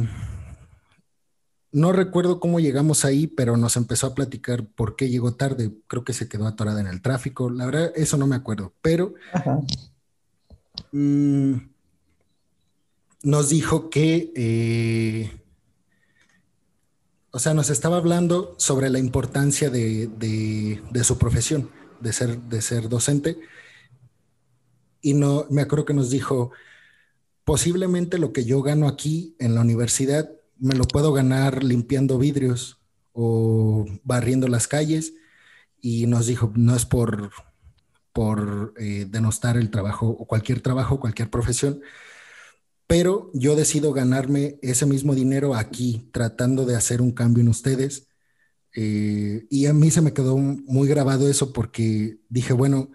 [1.72, 5.72] no recuerdo cómo llegamos ahí, pero nos empezó a platicar por qué llegó tarde.
[5.88, 7.50] Creo que se quedó atorada en el tráfico.
[7.50, 9.14] La verdad, eso no me acuerdo, pero
[10.92, 11.56] mm,
[13.22, 15.30] nos dijo que, eh,
[17.30, 22.62] o sea, nos estaba hablando sobre la importancia de, de su profesión de ser, de
[22.62, 23.38] ser docente.
[25.00, 26.50] Y no, me acuerdo que nos dijo,
[27.44, 32.80] posiblemente lo que yo gano aquí en la universidad me lo puedo ganar limpiando vidrios
[33.12, 35.14] o barriendo las calles.
[35.80, 37.30] Y nos dijo, no es por,
[38.12, 41.80] por eh, denostar el trabajo o cualquier trabajo, cualquier profesión,
[42.88, 48.08] pero yo decido ganarme ese mismo dinero aquí, tratando de hacer un cambio en ustedes.
[48.74, 52.90] Eh, y a mí se me quedó muy grabado eso porque dije, bueno,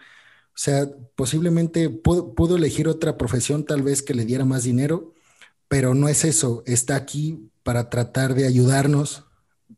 [0.54, 5.14] o sea, posiblemente puedo, elegir otra profesión tal vez que le diera más dinero,
[5.68, 6.64] pero no es eso.
[6.68, 9.26] Está aquí para tratar de ayudarnos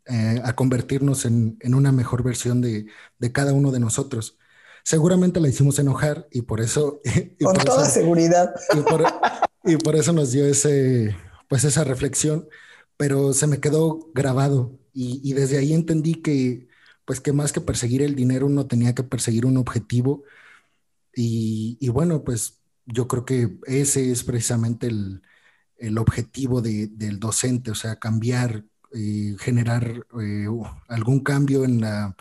[0.06, 2.88] eh, a convertirnos en, una mejor versión de,
[3.34, 4.38] cada uno de nosotros.
[4.86, 7.02] Seguramente la hicimos enojar y por eso...
[7.44, 8.54] Con toda seguridad.
[9.64, 11.18] Y por, eso nos dio ese,
[11.50, 12.48] pues esa reflexión,
[12.96, 16.68] pero se me quedó grabado y, y desde ahí entendí que,
[17.04, 20.24] pues que más que perseguir el dinero, uno tenía que perseguir un objetivo
[21.16, 27.98] y, bueno, pues yo creo que ese es precisamente el, objetivo del docente, o sea,
[27.98, 30.48] cambiar, eh, generar eh,
[30.88, 32.16] algún cambio en la,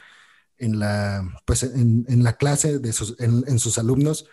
[0.65, 4.27] en la, pues en, la clase de sus, en, sus alumnos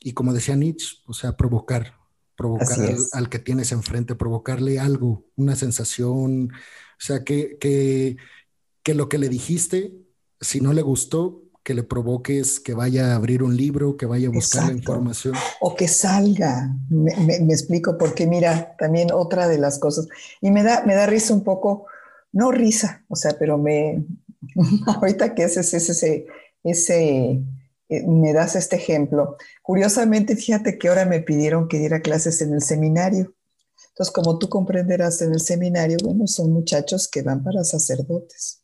[0.00, 1.94] y como decía Nietzsche, o sea, provocar,
[2.36, 2.78] provocar
[3.12, 8.16] al, que tienes enfrente, provocarle algo, una sensación, o sea, que, que,
[8.82, 9.94] que lo que le dijiste,
[10.40, 14.28] si no le gustó, que le provoques que vaya a abrir un libro, que vaya
[14.28, 15.34] a buscar la información.
[15.60, 16.72] O que salga.
[16.88, 20.06] Me, explico porque mira, también otra de las cosas,
[20.40, 21.86] y me da, me da risa un poco,
[22.30, 24.04] no risa, o sea, pero me,
[24.86, 26.26] ahorita que haces ese,
[26.62, 27.42] ese,
[27.88, 29.36] eh, me das este ejemplo.
[29.62, 33.34] Curiosamente, fíjate que ahora me pidieron que diera clases en el seminario.
[33.88, 38.62] Entonces, como tú comprenderás, en el seminario, bueno, son muchachos que van para sacerdotes.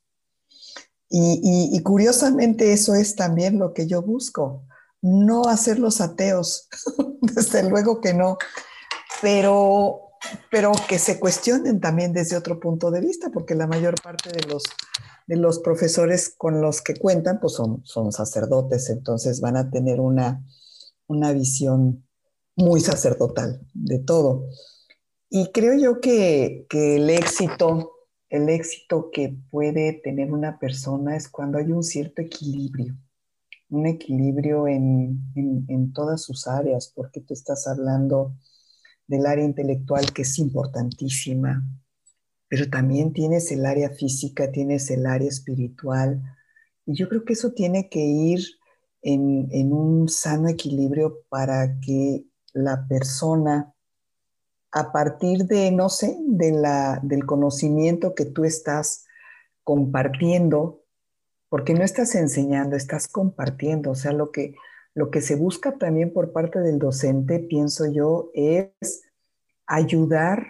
[1.15, 4.65] Y, curiosamente eso es también lo que yo busco,
[5.03, 6.69] no hacerlos ateos,
[7.21, 8.39] desde luego que no,
[9.21, 10.02] pero,
[10.51, 14.43] pero que se cuestionen también desde otro punto de vista, porque la mayor parte de
[14.49, 14.63] los,
[15.27, 20.01] de los profesores con los que cuentan pues son, son sacerdotes, entonces van a tener
[20.01, 20.45] una,
[21.07, 22.07] una visión
[22.57, 24.49] muy sacerdotal de todo.
[25.31, 27.93] Y creo yo que, que el éxito
[28.33, 32.97] el éxito que puede tener una persona es cuando hay un cierto equilibrio,
[33.69, 38.35] un equilibrio en, todas sus áreas, porque tú estás hablando
[39.07, 41.63] del área intelectual que es importantísima,
[42.49, 46.23] pero también tienes el área física, tienes el área espiritual,
[46.87, 48.41] y yo creo que eso tiene que ir
[49.03, 53.75] en, un sano equilibrio para que la persona
[54.71, 59.05] a partir de, no sé, del conocimiento que tú estás
[59.65, 60.83] compartiendo,
[61.51, 63.91] porque no estás enseñando, estás compartiendo.
[63.91, 64.55] O sea, lo que,
[64.95, 69.03] lo que se busca también por parte del docente, pienso yo, es
[69.67, 70.47] ayudar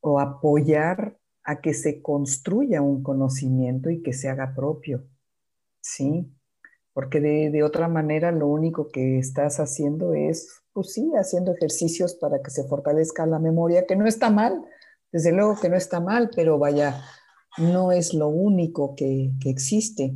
[0.00, 5.04] o apoyar a que se construya un conocimiento y que se haga propio.
[5.80, 6.32] ¿Sí?
[6.92, 12.42] Porque de, otra manera lo único que estás haciendo es pues sí, haciendo ejercicios para
[12.42, 14.64] que se fortalezca la memoria, que no está mal,
[15.10, 17.02] desde luego que no está mal, pero vaya,
[17.58, 20.14] no es lo único que, existe.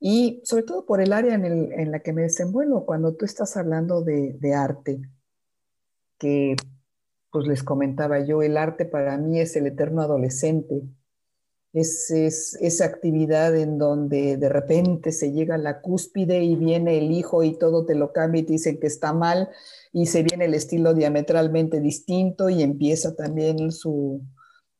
[0.00, 4.02] Y sobre todo por el área en, la que me desenvuelvo, cuando tú estás hablando
[4.02, 5.02] de, de arte,
[6.18, 6.56] que
[7.30, 10.82] pues les comentaba yo, el arte para mí es el eterno adolescente,
[11.72, 17.12] es, esa actividad en donde de repente se llega a la cúspide y viene el
[17.12, 19.50] hijo y todo te lo cambia y te dicen que está mal
[19.92, 24.22] y se viene el estilo diametralmente distinto y empieza también su,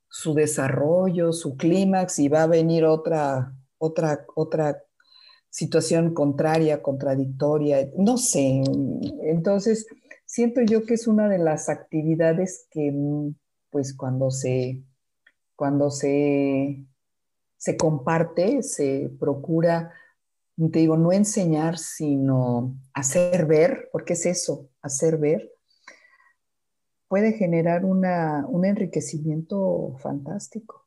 [0.09, 4.83] su desarrollo, su clímax y va a venir otra, otra, otra
[5.51, 8.63] situación contraria, contradictoria, no sé.
[9.23, 9.87] Entonces,
[10.25, 12.93] siento yo que es una de las actividades que,
[13.71, 14.83] pues, cuando se
[15.61, 16.87] cuando se,
[17.59, 19.93] se comparte, se procura,
[20.57, 25.53] te digo, no enseñar, sino hacer ver, porque es eso, hacer ver,
[27.09, 30.87] puede generar un enriquecimiento fantástico,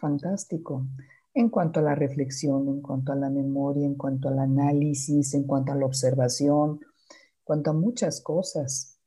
[0.00, 0.86] fantástico,
[1.34, 5.44] en cuanto a la reflexión, en cuanto a la memoria, en cuanto al análisis, en
[5.44, 8.98] cuanto a la observación, en cuanto a muchas cosas.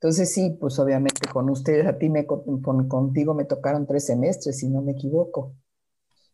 [0.00, 4.68] Entonces sí, pues obviamente con ustedes, a ti me, contigo me tocaron tres semestres, si
[4.68, 5.54] no me equivoco.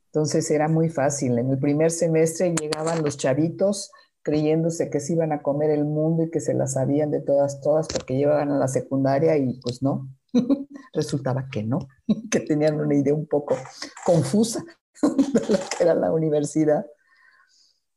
[0.07, 1.39] Entonces era muy fácil.
[1.39, 3.91] En el primer semestre llegaban los chavitos
[4.23, 7.61] creyéndose que se iban a comer el mundo y que se las sabían de todas,
[7.61, 10.09] todas, porque llevaban a la secundaria y pues no.
[10.93, 11.89] Resultaba que no,
[12.31, 13.57] que tenían una idea un poco
[14.05, 14.65] confusa
[15.33, 16.87] de era la universidad.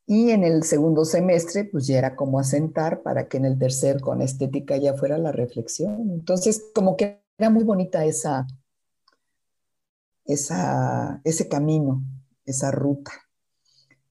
[0.06, 4.02] Y en el segundo semestre, pues ya era como asentar para que en el tercer
[4.02, 6.10] con estética ya fuera la reflexión.
[6.12, 8.46] Entonces, como que era muy bonita esa,
[10.26, 12.04] esa, ese camino,
[12.46, 13.12] esa ruta.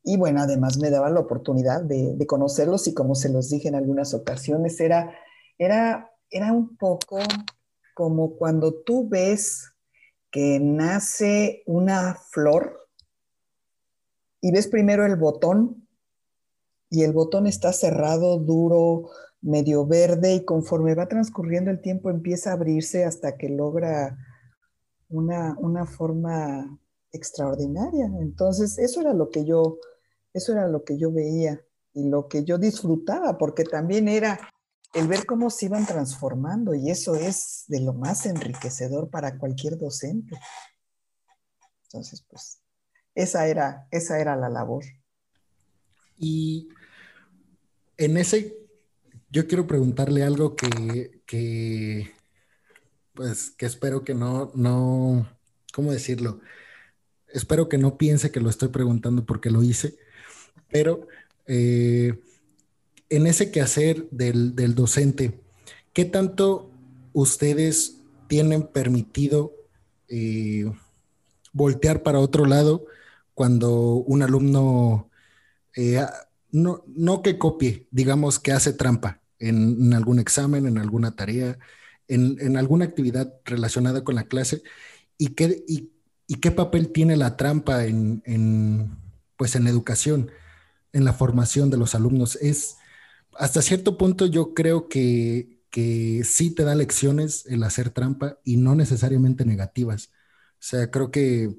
[0.03, 3.77] Y bueno, además me daba la oportunidad de, conocerlos y como se los dije en
[3.77, 5.15] algunas ocasiones, era,
[5.59, 7.19] era, era un poco
[7.95, 9.73] como cuando tú ves
[10.31, 12.82] que nace una flor
[14.43, 15.89] y ves primero el botón
[16.91, 19.09] y el botón está cerrado, duro,
[19.41, 24.19] medio verde y conforme va transcurriendo el tiempo empieza a abrirse hasta que logra
[25.09, 26.79] una, una forma
[27.13, 28.07] extraordinaria.
[28.21, 29.79] Entonces, eso era lo que yo,
[30.35, 31.61] eso era lo que yo veía
[31.95, 34.39] y lo que yo disfrutaba, porque también era
[34.95, 39.79] el ver cómo se iban transformando y eso es de lo más enriquecedor para cualquier
[39.79, 40.39] docente.
[41.85, 42.62] Entonces, pues,
[43.15, 44.85] esa era, esa era la labor.
[46.19, 46.69] Y
[47.97, 48.57] en ese,
[49.31, 52.13] yo quiero preguntarle algo que, que
[53.15, 55.29] pues, que espero que no, no,
[55.73, 56.41] ¿cómo decirlo?
[57.29, 59.97] Espero que no piense que lo estoy preguntando porque lo hice,
[60.71, 61.07] pero
[61.47, 62.19] eh,
[63.09, 65.41] en ese quehacer del, del docente,
[65.93, 66.71] ¿qué tanto
[67.13, 67.99] ustedes
[68.29, 69.55] tienen permitido
[70.09, 70.71] eh,
[71.53, 72.87] voltear para otro lado
[73.35, 75.11] cuando un alumno,
[75.77, 76.05] eh,
[76.51, 81.59] no, no, que copie, digamos que hace trampa en, en algún examen, en alguna tarea,
[82.09, 84.63] en, en, alguna actividad relacionada con la clase
[85.19, 85.93] y qué, y
[86.33, 88.23] ¿Y qué papel tiene la trampa en,
[89.37, 90.31] pues en la educación,
[90.95, 92.37] en la formación de los alumnos?
[92.37, 92.79] Es,
[93.37, 98.57] hasta cierto punto yo creo que, que sí te da lecciones el hacer trampa y
[98.57, 100.11] no necesariamente negativas.
[100.55, 101.55] O sea, creo que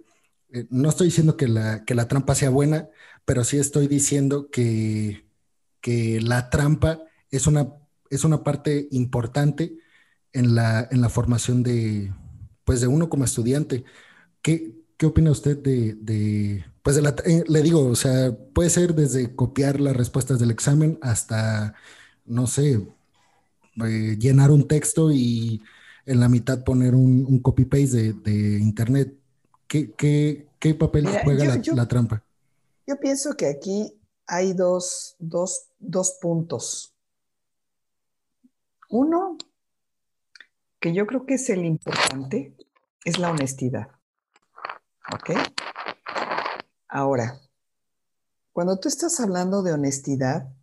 [0.53, 2.89] eh, no estoy diciendo que la, que la trampa sea buena,
[3.25, 5.25] pero sí estoy diciendo que,
[5.81, 7.73] que la trampa es una,
[8.09, 9.77] es una parte importante
[10.33, 12.13] en la, en la formación de,
[12.65, 13.85] pues de uno como estudiante.
[14.41, 19.35] ¿Qué, opina usted de, pues de la, eh, le digo, o sea, puede ser desde
[19.35, 21.75] copiar las respuestas del examen hasta,
[22.25, 22.87] no sé,
[23.85, 25.61] eh, llenar un texto y
[26.05, 29.17] en la mitad poner un, copy-paste de, internet.
[29.73, 32.23] ¿Qué, papel juega la, trampa?
[32.86, 36.93] Yo pienso que aquí hay dos, dos puntos.
[38.89, 39.36] Uno,
[40.79, 42.53] que yo creo que es el importante,
[43.03, 43.88] es la honestidad.
[45.12, 45.31] ¿Ok?
[46.88, 47.41] Ahora,
[48.51, 50.53] cuando tú estás hablando de honestidad,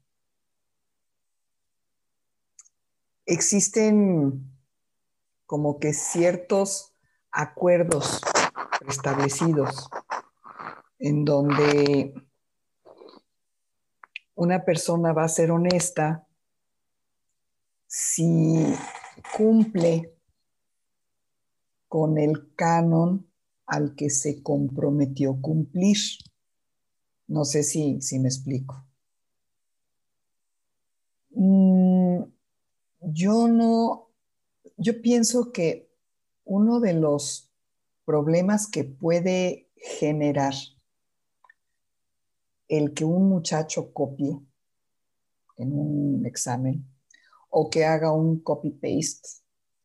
[3.26, 4.48] existen
[5.46, 6.92] como que ciertos
[7.32, 8.20] acuerdos
[8.88, 9.88] establecidos
[10.98, 12.14] en donde
[14.34, 16.26] una persona va a ser honesta
[17.86, 18.72] si
[19.36, 20.14] cumple
[21.88, 23.26] con el canon
[23.66, 25.98] al que se comprometió cumplir.
[27.26, 28.84] No sé si, si me explico.
[31.30, 32.22] Mm,
[33.00, 34.10] yo no,
[34.76, 35.90] yo pienso que
[36.44, 37.49] uno de los
[38.10, 40.52] problemas que puede generar
[42.66, 44.36] el que un muchacho copie
[45.56, 46.84] en un examen
[47.50, 49.28] o que haga un copy-paste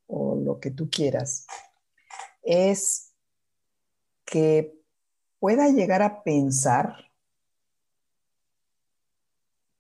[0.07, 1.45] o lo que tú quieras,
[2.41, 3.13] es
[4.25, 4.75] que
[5.37, 7.11] pueda llegar a pensar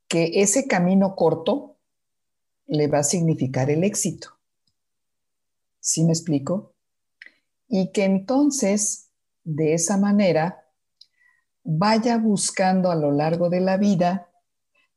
[0.07, 1.77] que ese camino corto
[2.67, 4.37] le va a significar el éxito.
[5.79, 6.74] ¿Sí me explico?
[7.67, 9.09] Y que entonces,
[9.43, 10.65] de esa manera,
[11.63, 14.29] vaya buscando a lo largo de la vida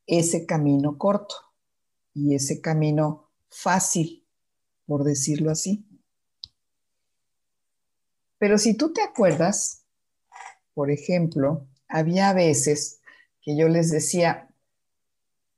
[0.07, 1.35] ese camino corto
[2.15, 4.27] y ese camino fácil,
[4.87, 5.87] por decirlo así.
[8.39, 9.85] Pero si tú te acuerdas,
[10.75, 13.01] por ejemplo, había veces
[13.43, 14.49] que yo les decía,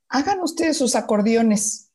[0.07, 1.91] hagan ustedes sus acordeones,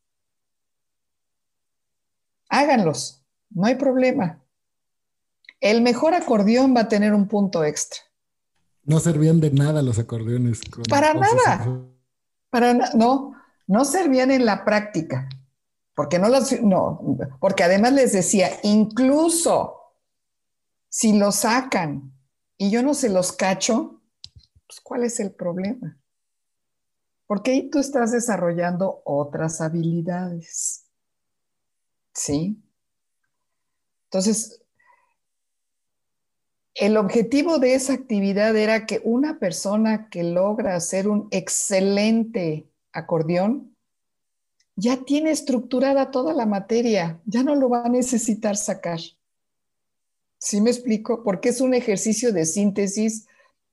[2.48, 4.42] háganlos, no hay problema.
[5.60, 8.00] El mejor acordeón va a tener un punto extra.
[8.84, 10.60] No servían de nada los acordeones.
[10.88, 11.66] Para nada.
[12.50, 13.32] Para no,
[13.66, 15.28] no servían en la práctica.
[15.94, 17.00] Porque no los, no,
[17.40, 19.94] porque además les decía, incluso
[20.90, 22.12] si lo sacan
[22.58, 24.02] y yo no se los cacho,
[24.66, 25.98] pues ¿cuál es el problema?
[27.26, 30.84] Porque ahí tú estás desarrollando otras habilidades.
[32.12, 32.62] ¿Sí?
[34.04, 34.65] Entonces,
[36.76, 43.74] el objetivo de esa actividad era que una persona que logra hacer un excelente acordeón
[44.76, 49.00] ya tiene estructurada toda la materia, ya no lo va a necesitar sacar.
[50.38, 51.22] ¿Sí me explico?
[51.24, 53.26] Porque es un ejercicio de síntesis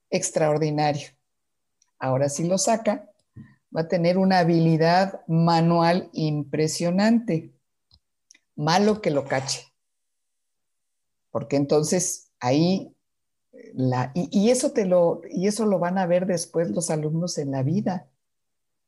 [0.08, 1.08] extraordinario.
[1.98, 3.10] ahora si lo saca,
[3.74, 7.52] va a tener una habilidad manual impresionante.
[8.56, 9.72] Malo que lo cache.
[11.30, 12.93] Porque entonces ahí
[14.14, 17.62] y, eso te lo y eso lo van a ver después los alumnos en la
[17.62, 18.08] vida.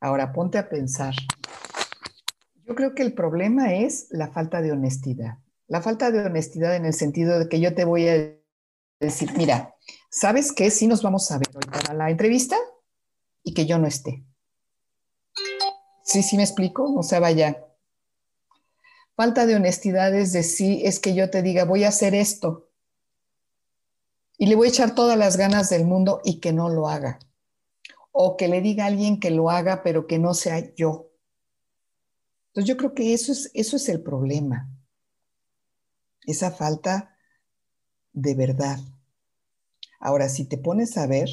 [0.01, 1.15] Ahora ponte a pensar.
[2.65, 5.39] Yo creo que el problema es la falta de honestidad.
[5.69, 8.33] La falta de honestidad en el sentido de que yo te voy a
[9.01, 9.75] decir, mira,
[10.11, 10.71] ¿sabes qué?
[10.71, 12.57] Si nos vamos a ver hoy para la entrevista
[13.43, 14.25] y que yo no esté.
[16.05, 17.65] Sí, sí me explico, o sea, vaya.
[19.17, 22.66] Falta de honestidad es decir, es que yo te diga, voy a hacer esto
[24.39, 27.19] y le voy a echar todas las ganas del mundo y que no lo haga.
[28.13, 31.11] O que le diga a alguien que lo haga, pero que no sea yo.
[32.49, 34.71] Entonces yo creo que eso es, eso es el problema.
[36.27, 37.17] Esa falta
[38.13, 38.79] de verdad.
[40.01, 41.29] Ahora, si te pones a ver,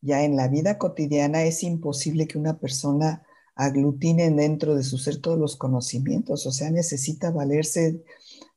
[0.00, 5.18] ya en la vida cotidiana es imposible que una persona aglutine dentro de su ser
[5.18, 8.02] todos los conocimientos, o sea, necesita valerse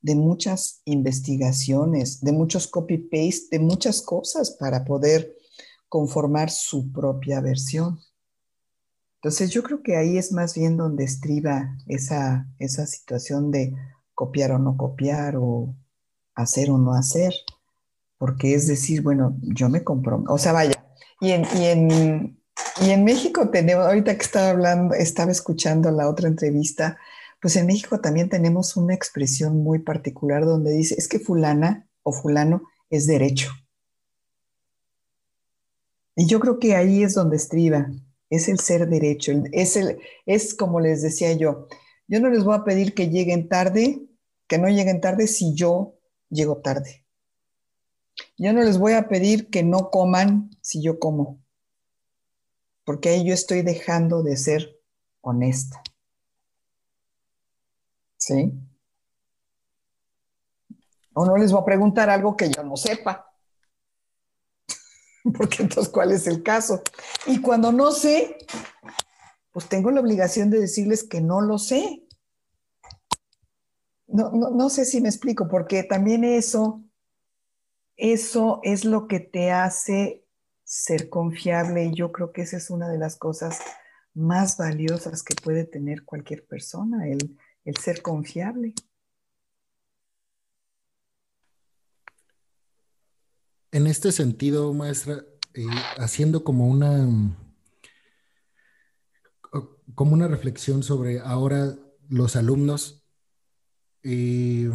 [0.03, 5.35] de muchas investigaciones, de muchos copy-paste, de muchas cosas para poder
[5.87, 7.99] conformar su propia versión.
[9.15, 13.73] Entonces yo creo que ahí es más bien donde estriba esa, esa situación de
[14.13, 15.73] copiar o no copiar o
[16.35, 17.33] hacer o no hacer,
[18.17, 20.85] porque es decir, bueno, yo me comprometo, o sea, vaya,
[21.21, 22.43] y en, y en,
[22.81, 26.97] y en México tenemos, ahorita que estaba hablando, estaba escuchando la otra entrevista,
[27.43, 32.13] pues en México también tenemos una expresión muy particular donde dice, es que fulana o
[32.13, 33.51] fulano es derecho.
[36.15, 37.91] Y yo creo que ahí es donde estriba,
[38.29, 41.67] es el ser derecho, es, el, es como les decía yo,
[42.07, 44.01] yo no les voy a pedir que lleguen tarde,
[44.47, 45.97] que no lleguen tarde si yo
[46.29, 47.05] llego tarde.
[48.37, 51.43] Yo no les voy a pedir que no coman si yo como,
[52.85, 54.79] porque ahí yo estoy dejando de ser
[55.19, 55.83] honesta.
[58.23, 58.53] ¿Sí?
[61.13, 63.29] O no les voy a preguntar algo que yo no sepa.
[65.37, 66.81] Porque entonces, ¿cuál es el caso?
[67.27, 68.37] Y cuando no sé,
[69.51, 72.07] pues tengo la obligación de decirles que no lo sé.
[74.07, 76.81] No, no, sé si me explico, porque también eso,
[77.97, 80.25] eso es lo que te hace
[80.63, 83.59] ser confiable y yo creo que esa es una de las cosas
[84.13, 88.73] más valiosas que puede tener cualquier persona, el, el ser confiable.
[93.71, 95.65] En este sentido, maestra, eh,
[95.97, 97.07] haciendo como una,
[99.95, 101.75] como una reflexión sobre ahora
[102.07, 103.03] los alumnos,
[104.03, 104.69] eh,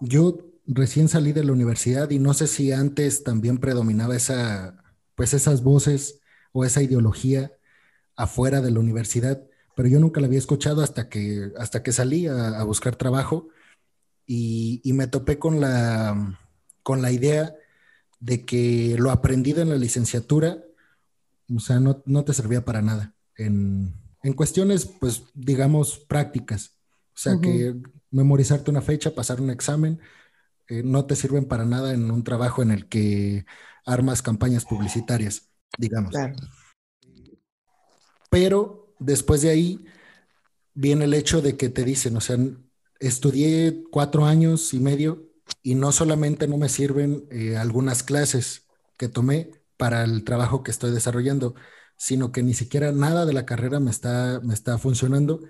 [0.00, 4.84] yo recién salí de la universidad y no sé si antes también predominaba esa,
[5.14, 6.20] pues esas voces
[6.52, 7.52] o esa ideología
[8.16, 9.46] afuera de la universidad
[9.76, 13.50] pero yo nunca la había escuchado hasta que, hasta que salí a, buscar trabajo
[14.26, 16.40] y, me topé con la,
[16.82, 17.54] con la idea
[18.18, 20.64] de que lo aprendido en la licenciatura,
[21.54, 23.94] o sea, no, te servía para nada en,
[24.34, 26.78] cuestiones, pues, digamos, prácticas.
[27.14, 27.76] O sea, que
[28.10, 30.00] memorizarte una fecha, pasar un examen,
[30.68, 33.44] eh, no te sirven para nada en un trabajo en el que
[33.84, 36.12] armas campañas publicitarias, digamos.
[36.12, 36.34] Claro.
[38.30, 39.84] Pero después de ahí
[40.74, 42.38] viene el hecho de que te dicen, o sea,
[43.00, 45.30] estudié cuatro años y medio
[45.62, 50.70] y no solamente no me sirven eh, algunas clases que tomé para el trabajo que
[50.70, 51.54] estoy desarrollando,
[51.96, 55.40] sino que ni siquiera nada de la carrera me está, me está funcionando.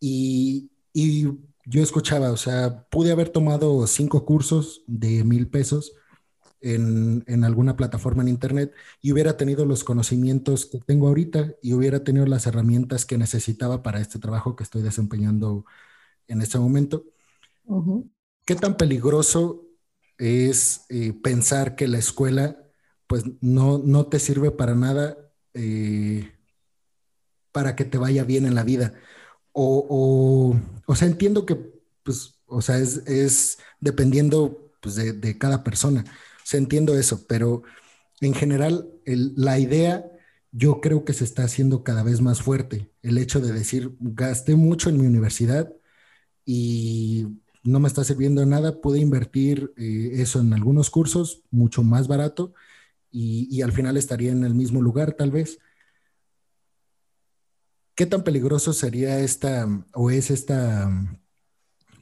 [0.00, 1.24] Y, y
[1.64, 5.92] yo escuchaba, o sea, pude haber tomado cinco cursos de mil pesos
[6.60, 12.02] en, alguna plataforma en Internet y hubiera tenido los conocimientos que tengo ahorita y hubiera
[12.02, 15.64] tenido las herramientas que necesitaba para este trabajo que estoy desempeñando
[16.28, 17.04] en este momento.
[18.44, 19.66] ¿Qué tan peligroso
[20.18, 22.56] es eh, pensar que la escuela
[23.06, 25.16] pues no, no te sirve para nada
[25.54, 26.32] eh,
[27.52, 28.94] para que te vaya bien en la vida?
[29.52, 31.56] O, o, sea, entiendo que
[32.02, 36.04] pues, o sea, es, es dependiendo pues, de, de cada persona
[36.46, 37.64] se entiendo eso, pero
[38.20, 40.04] en general la idea
[40.52, 42.88] yo creo que se está haciendo cada vez más fuerte.
[43.02, 45.72] El hecho de decir, gasté mucho en mi universidad
[46.44, 47.26] y
[47.64, 52.54] no me está sirviendo nada, pude invertir eh, eso en algunos cursos mucho más barato
[53.10, 55.58] y, al final estaría en el mismo lugar tal vez.
[57.96, 60.88] ¿Qué tan peligroso sería esta o es esta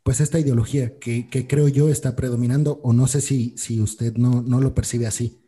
[0.04, 4.42] pues esta ideología que, creo yo está predominando, o no sé si, si usted no,
[4.60, 5.40] lo percibe así.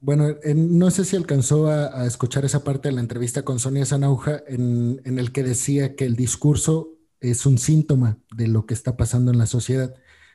[0.00, 4.42] Bueno, no sé si alcanzó a, escuchar esa parte de la entrevista con Sonia Zanauja
[4.48, 8.96] en, en, el que decía que el discurso es un síntoma de lo que está
[8.96, 9.94] pasando en la sociedad.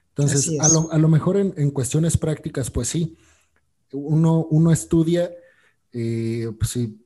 [0.10, 3.18] Entonces, a lo, a lo, mejor en, en, cuestiones prácticas, pues sí,
[3.92, 5.30] uno, uno estudia,
[5.92, 7.05] eh, pues si,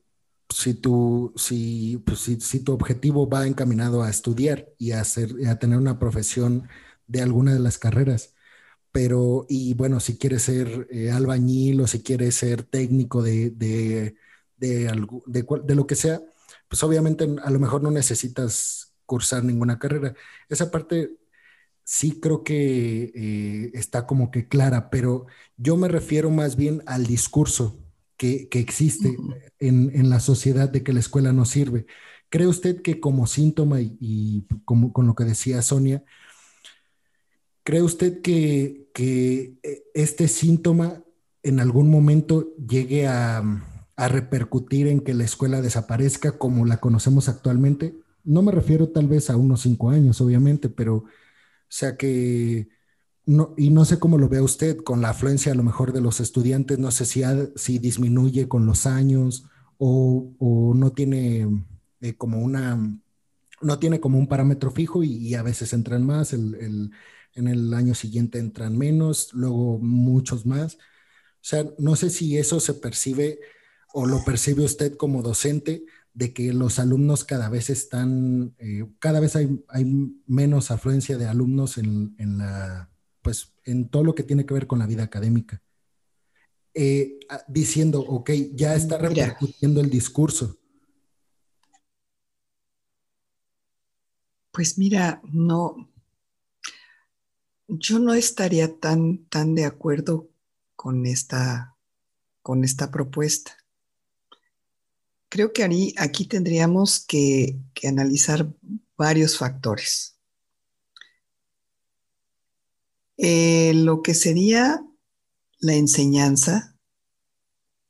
[0.50, 5.30] si, tu, si, pues si, si, tu objetivo va encaminado a estudiar y a, hacer,
[5.48, 6.68] a tener una profesión
[7.06, 8.34] de alguna de las carreras
[8.92, 14.16] pero, y bueno, si quieres ser eh, albañil o si quieres ser técnico de, de,
[14.56, 14.92] de,
[15.26, 16.20] de, lo que sea,
[16.68, 20.14] pues obviamente a lo mejor no necesitas cursar ninguna carrera.
[20.48, 21.16] Esa parte
[21.84, 25.26] sí creo que eh, está como que clara, pero
[25.56, 27.79] yo me refiero más bien al discurso
[28.20, 29.16] que, que existe
[29.58, 31.86] en, en, la sociedad de que la escuela no sirve.
[32.28, 36.04] ¿Cree usted que como síntoma y, y como con lo que decía Sonia,
[37.70, 38.88] ¿Cree usted que,
[39.62, 41.04] eh, este síntoma
[41.42, 43.42] en algún momento llegue a,
[43.96, 47.94] repercutir en que la escuela desaparezca como la conocemos actualmente?
[48.24, 51.06] No me refiero tal vez a unos cinco años, obviamente, pero o
[51.68, 52.68] sea que,
[53.30, 56.00] no, y no sé cómo lo ve usted con la afluencia a lo mejor de
[56.00, 57.22] los estudiantes, no sé si,
[57.56, 59.44] si disminuye con los años
[59.78, 61.48] o, no tiene
[62.00, 62.78] eh, como una,
[63.62, 66.90] no tiene como un parámetro fijo y, a veces entran más, el
[67.34, 70.74] en el año siguiente entran menos, luego muchos más.
[70.74, 70.78] O
[71.42, 73.40] sea, no sé si eso se percibe
[73.92, 79.20] o lo percibe usted como docente, de que los alumnos cada vez están, eh, cada
[79.20, 79.84] vez hay, hay,
[80.26, 82.90] menos afluencia de alumnos en, en, la,
[83.22, 85.62] pues, en todo lo que tiene que ver con la vida académica.
[86.72, 87.18] Eh,
[87.48, 90.56] diciendo, ok, ya está repercutiendo el discurso.
[94.52, 95.90] Pues mira, no,
[97.68, 100.28] yo no estaría tan, tan de acuerdo
[100.74, 101.76] con esta,
[102.42, 103.56] con esta propuesta.
[105.28, 105.62] Creo que
[105.96, 108.52] aquí, tendríamos que, analizar
[108.96, 110.18] varios factores.
[113.22, 114.84] Eh, lo que sería
[115.58, 116.76] la enseñanza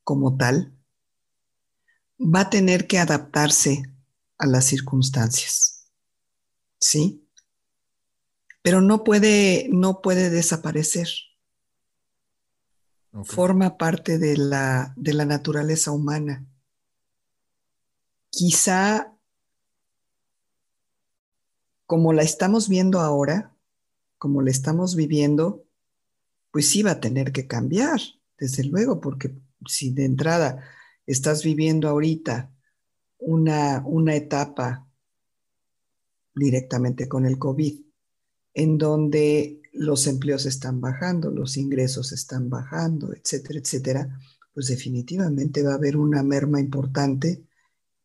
[0.03, 0.73] como tal
[2.19, 3.83] va a tener que adaptarse
[4.37, 5.87] a las circunstancias.
[6.79, 7.21] ¿Sí?
[8.61, 11.07] pero no puede, no puede desaparecer.
[13.23, 16.45] Forma parte de la, de la naturaleza humana.
[18.29, 19.13] Quizá
[21.85, 23.50] como la estamos viendo ahora,
[24.21, 25.65] como la estamos viviendo,
[26.51, 27.99] pues sí va a tener que cambiar,
[28.37, 30.63] desde luego, porque si de entrada
[31.07, 32.53] estás viviendo ahorita
[33.17, 34.87] una, una etapa
[36.35, 37.81] directamente con el COVID,
[38.53, 44.19] en donde los empleos están bajando, los ingresos están bajando, etcétera, etcétera,
[44.53, 47.43] pues definitivamente va a haber una merma importante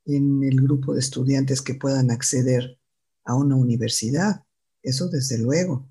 [0.07, 2.81] en el grupo de estudiantes que puedan acceder
[3.23, 4.47] a una universidad.
[4.83, 5.87] Eso desde luego.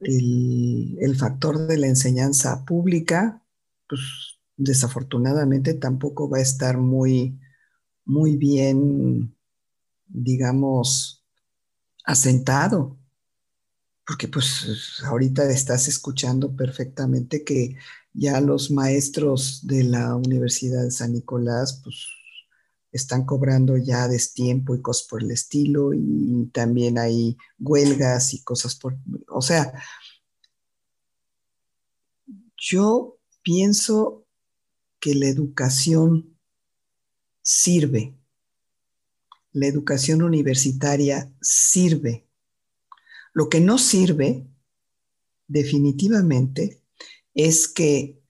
[0.00, 3.42] El, factor de la enseñanza pública,
[3.88, 4.00] pues
[4.56, 7.38] desafortunadamente tampoco va a estar muy,
[8.04, 9.36] muy bien,
[10.06, 11.24] digamos,
[12.04, 12.98] asentado,
[14.06, 17.76] porque pues ahorita estás escuchando perfectamente que
[18.12, 22.17] ya los maestros de la Universidad de San Nicolás pues
[22.98, 28.76] están cobrando ya destiempo y cosas por el estilo y también hay huelgas y cosas
[28.76, 28.96] por,
[29.28, 29.72] o sea,
[32.56, 34.26] yo pienso
[35.00, 36.36] que la educación
[37.42, 38.18] sirve
[39.52, 42.26] la educación universitaria sirve.
[43.32, 44.46] Lo que no sirve,
[45.46, 46.82] definitivamente,
[47.34, 48.20] es que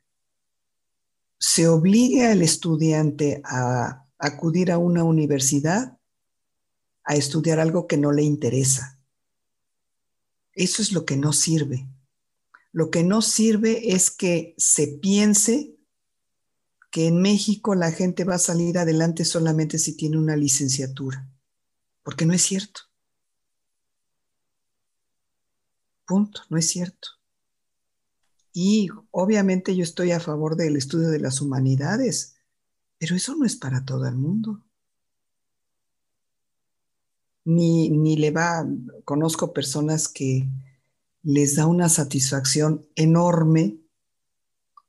[1.39, 5.99] se obligue al estudiante a acudir a una universidad
[7.05, 9.01] a estudiar algo que no le interesa.
[10.53, 11.89] Eso es lo que no sirve.
[12.73, 15.79] Lo que no sirve es que se piense
[16.91, 21.29] que en México la gente va a salir adelante solamente si tiene una licenciatura,
[22.03, 22.83] porque no es cierto.
[26.07, 27.09] Punto, no es cierto.
[28.53, 32.38] Y obviamente yo estoy a favor del estudio de las humanidades,
[32.99, 34.65] pero eso no es para todo el mundo.
[37.45, 38.67] Ni, ni le va,
[39.05, 40.49] conozco personas que
[41.23, 43.79] les da una satisfacción enorme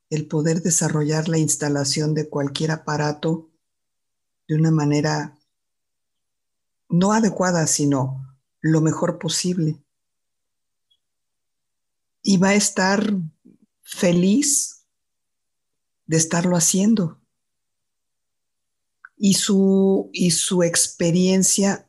[0.10, 3.50] el poder desarrollar la instalación de cualquier aparato
[4.48, 5.38] de una manera
[6.90, 9.78] no adecuada, sino lo mejor posible.
[12.24, 13.14] Y va a estar
[13.84, 14.86] feliz
[16.08, 17.19] de estarlo haciendo.
[19.20, 21.88] Y su, y su experiencia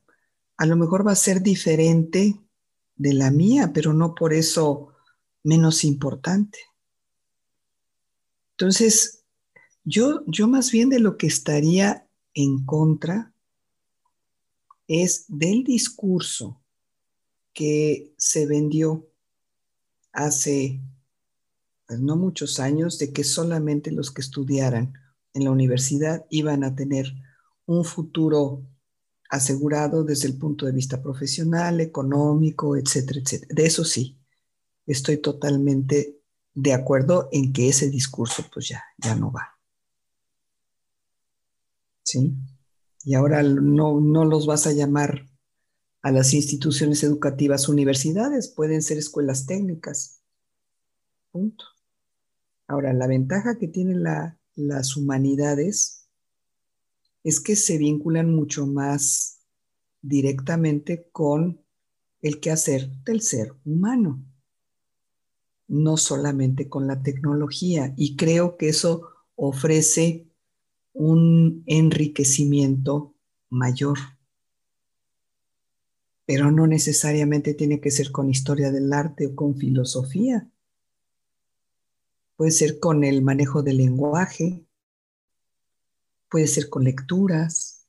[0.58, 2.38] a lo mejor va a ser diferente
[2.96, 4.88] de la mía, pero no por eso
[5.42, 6.58] menos importante.
[8.50, 9.24] Entonces,
[9.84, 13.32] yo, yo más bien de lo que estaría en contra
[14.86, 16.60] es del discurso
[17.54, 19.08] que se vendió
[20.12, 20.80] hace
[21.86, 24.92] pues, no muchos años de que solamente los que estudiaran
[25.34, 27.12] en la universidad iban a tener
[27.66, 28.62] un futuro
[29.28, 33.54] asegurado desde el punto de vista profesional, económico, etcétera, etcétera.
[33.54, 34.18] De eso sí,
[34.86, 36.20] estoy totalmente
[36.52, 39.56] de acuerdo en que ese discurso pues ya, ya no va.
[42.02, 42.34] ¿Sí?
[43.04, 45.28] Y ahora no, no los vas a llamar
[46.02, 50.22] a las instituciones educativas universidades, pueden ser escuelas técnicas.
[51.30, 51.64] Punto.
[52.66, 54.02] Ahora, la ventaja que tienen
[54.54, 56.08] las humanidades
[57.24, 59.40] es que se vinculan mucho más
[60.02, 61.60] directamente con
[62.22, 64.24] el quehacer del ser humano,
[65.68, 67.94] no solamente con la tecnología.
[67.96, 70.26] Y creo que eso ofrece
[70.92, 73.14] un enriquecimiento
[73.48, 73.98] mayor
[76.30, 80.48] pero no necesariamente tiene que ser con historia del arte o con filosofía.
[82.40, 84.64] Puede ser con el manejo del lenguaje,
[86.30, 87.86] puede ser con lecturas.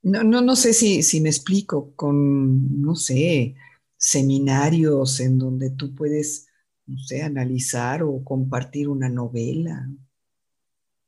[0.00, 3.56] No, no, no sé si, si me explico, con, no sé,
[3.96, 6.46] seminarios en donde tú puedes,
[6.86, 9.90] no sé, analizar o compartir una novela.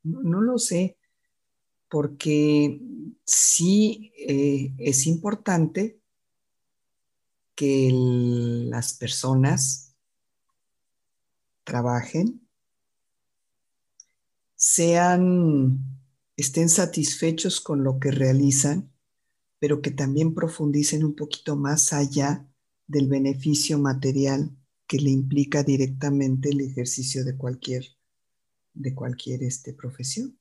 [0.02, 0.98] No, lo sé
[1.88, 2.80] porque
[3.24, 6.00] sí eh, es importante
[7.54, 9.91] que las personas
[11.64, 12.46] trabajen,
[14.54, 15.78] sean,
[16.36, 18.92] estén satisfechos con lo que realizan,
[19.58, 22.48] pero que también profundicen un poquito más allá
[22.86, 24.56] del beneficio material
[24.86, 27.84] que le implica directamente el ejercicio de cualquier,
[28.74, 30.38] de cualquier este, profesión.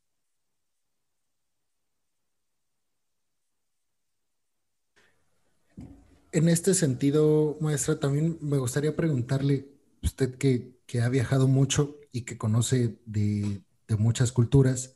[6.34, 9.68] En este sentido, maestra, también me gustaría preguntarle,
[10.02, 13.62] usted que, ha viajado mucho y que conoce de,
[13.98, 14.96] muchas culturas,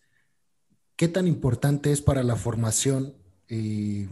[0.95, 3.13] ¿qué tan importante es para la formación
[3.49, 4.07] eh,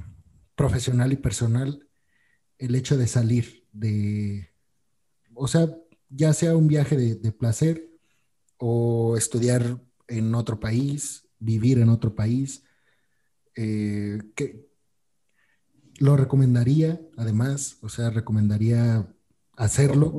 [0.55, 1.88] profesional y personal
[2.57, 4.49] el hecho de salir de,
[5.34, 5.73] o sea,
[6.09, 7.89] ya sea un viaje de, placer
[8.57, 12.63] o estudiar en otro país, vivir en otro país?
[13.55, 14.67] Eh, ¿qué,
[15.99, 19.07] lo recomendaría, además, o sea, recomendaría
[19.55, 20.13] hacerlo.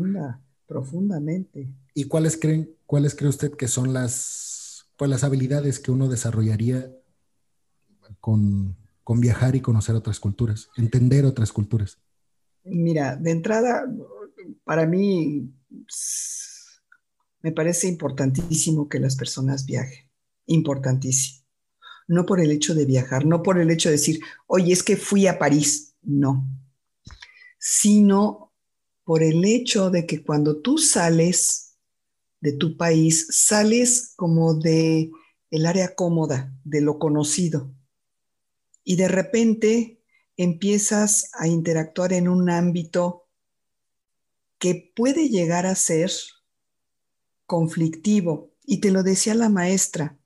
[0.67, 1.69] Profundamente.
[1.95, 6.91] ¿Y cuáles creen, cuáles cree usted que son las, pues, las habilidades que uno desarrollaría
[8.21, 11.99] con, con viajar y conocer otras culturas, entender otras culturas?
[12.65, 13.85] Mira, de entrada,
[14.65, 15.53] para mí
[17.43, 20.11] me parece importantísimo que las personas viajen,
[20.47, 21.45] importantísimo
[22.07, 24.97] no por el hecho de viajar, no por el hecho de decir, oye, es que
[24.97, 26.47] fui a París, no,
[27.59, 28.53] sino
[29.05, 31.77] por el hecho de que cuando tú sales
[32.41, 35.11] de tu país, sales como de
[35.51, 37.73] el área cómoda, de lo conocido,
[38.83, 40.03] y de repente
[40.37, 43.29] empiezas a interactuar en un ámbito
[44.59, 46.11] que puede llegar a ser
[47.47, 48.53] conflictivo.
[48.65, 50.19] Y te lo decía la maestra,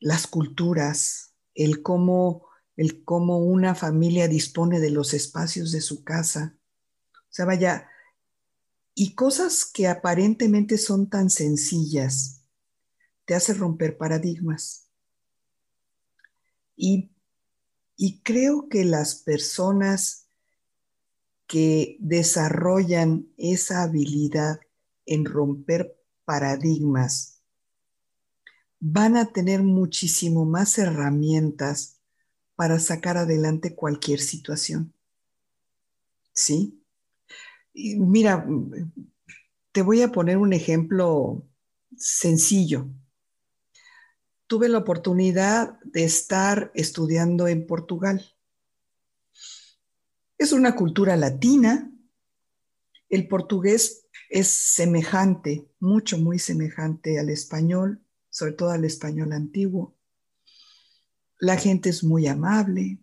[0.00, 2.46] las culturas, el cómo,
[2.76, 6.58] el cómo una familia dispone de los espacios de su casa.
[7.34, 7.90] O sea, vaya,
[8.94, 12.44] y cosas que aparentemente son tan sencillas,
[13.24, 14.88] te hace romper paradigmas.
[16.76, 17.10] Y,
[17.96, 20.28] y creo que las personas
[21.48, 24.60] que desarrollan esa habilidad
[25.04, 27.42] en romper paradigmas,
[28.78, 31.98] van a tener muchísimo más herramientas
[32.54, 34.94] para sacar adelante cualquier situación.
[36.32, 36.83] ¿Sí?
[37.74, 38.46] Mira,
[39.72, 41.46] te voy a poner un ejemplo
[41.96, 42.88] sencillo.
[44.46, 48.24] Tuve la oportunidad de estar estudiando en Portugal.
[50.38, 51.90] Es una cultura latina.
[53.08, 58.04] El portugués es semejante, mucho, muy semejante al español
[58.34, 59.96] sobre todo al español antiguo.
[61.38, 62.98] La gente es muy amable.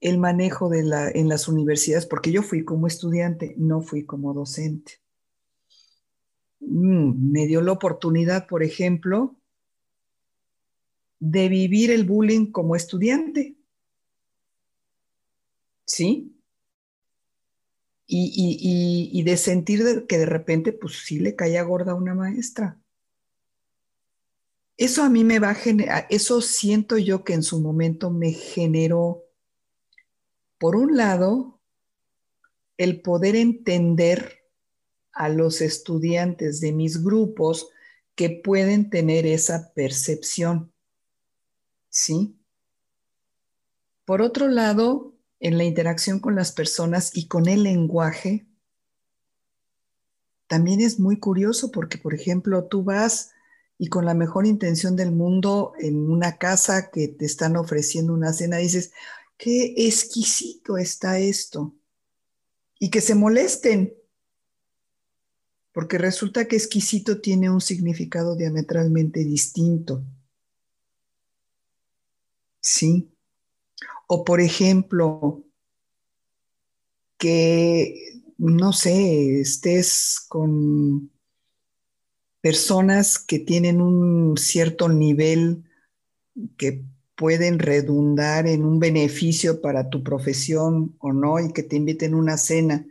[0.00, 4.34] El manejo de la, en las universidades, porque yo fui como estudiante, no fui como
[4.34, 5.00] docente.
[6.60, 9.36] mm, me dio la oportunidad, por ejemplo,
[11.18, 13.56] de vivir el bullying como estudiante.
[15.84, 16.32] ¿Sí?
[18.08, 22.78] Y, de sentir que de repente, pues sí le caía gorda a una maestra.
[24.76, 28.32] Eso a mí me va a generar, eso siento yo que en su momento me
[28.32, 29.24] generó,
[30.58, 31.60] por un lado,
[32.76, 34.44] el poder entender
[35.12, 37.70] a los estudiantes de mis grupos
[38.14, 40.72] que pueden tener esa percepción.
[41.88, 42.36] ¿Sí?
[44.04, 48.46] Por otro lado, en la interacción con las personas y con el lenguaje,
[50.46, 53.32] también es muy curioso porque, por ejemplo, tú vas
[53.78, 58.32] y con la mejor intención del mundo en una casa que te están ofreciendo una
[58.32, 58.92] cena, dices,
[59.36, 61.74] qué exquisito está esto.
[62.78, 63.94] Y que se molesten,
[65.72, 70.02] porque resulta que exquisito tiene un significado diametralmente distinto.
[72.60, 73.10] Sí.
[74.06, 75.44] O por ejemplo,
[77.18, 81.10] que, no sé, estés con
[82.40, 85.64] personas que tienen un cierto nivel
[86.56, 86.84] que
[87.16, 92.18] pueden redundar en un beneficio para tu profesión o no, y que te inviten a
[92.18, 92.86] una cena,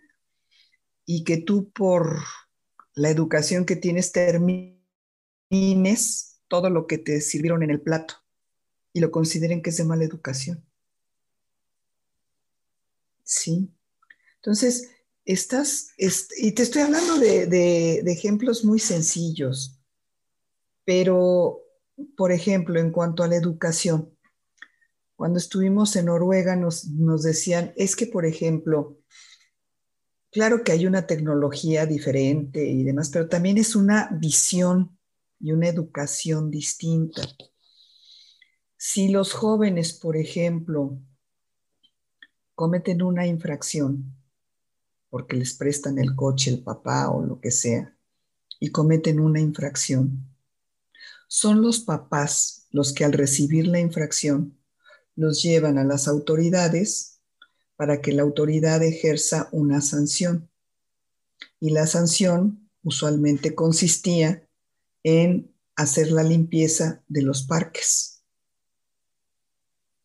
[1.05, 2.19] y que tú por
[2.93, 4.76] la educación que tienes termines
[6.47, 8.15] todo lo que te sirvieron en el plato
[8.93, 10.65] y lo consideren que es de mala educación.
[13.23, 13.69] Sí.
[14.36, 14.91] Entonces,
[15.26, 19.78] estás, y te estoy hablando de, ejemplos muy sencillos,
[20.86, 21.61] pero,
[22.15, 24.14] por ejemplo, en cuanto a la educación,
[25.16, 26.88] cuando estuvimos en Noruega nos,
[27.24, 28.97] decían, es que, por ejemplo,
[30.32, 34.97] claro que hay una tecnología diferente y demás, pero también es una visión
[35.39, 37.22] y una educación distinta.
[38.78, 40.99] Si los jóvenes, por ejemplo,
[42.53, 44.16] cometen una infracción
[45.09, 47.95] porque les prestan el coche el papá o lo que sea
[48.59, 50.28] y cometen una infracción.
[51.28, 54.57] Son los papás los que al recibir la infracción
[55.16, 57.20] los llevan a las autoridades
[57.76, 60.49] para que la autoridad ejerza una sanción.
[61.59, 64.47] Y la sanción usualmente consistía
[65.03, 68.24] en hacer la limpieza de los parques.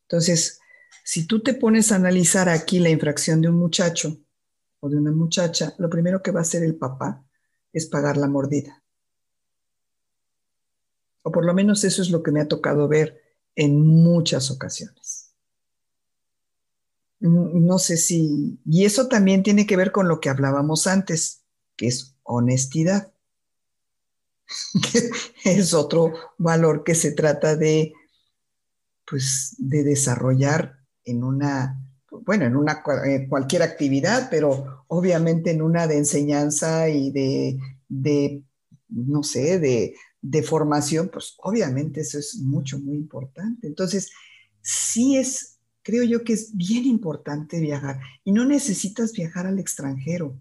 [0.02, 0.60] Entonces,
[1.04, 4.18] si tú te pones a analizar aquí la infracción de un muchacho
[4.80, 7.24] o de una muchacha, lo primero que va a hacer el papá
[7.72, 8.82] es pagar la mordida.
[11.22, 13.19] O por lo menos eso es lo que me ha tocado ver
[13.60, 15.34] en muchas ocasiones.
[17.18, 18.58] No sé si...
[18.64, 21.42] Y eso también tiene que ver con lo que hablábamos antes,
[21.76, 23.12] que es honestidad.
[25.44, 27.92] es otro valor que se trata de,
[29.06, 31.78] pues, de desarrollar en una,
[32.10, 32.82] bueno, en una
[33.28, 37.58] cualquier actividad, pero obviamente en una de enseñanza y de,
[37.90, 38.42] de
[38.88, 43.66] no sé, de, de formación, pues obviamente eso es mucho, muy importante.
[43.66, 44.10] Entonces,
[44.62, 50.38] sí es, creo yo que es bien importante viajar y no necesitas viajar al extranjero.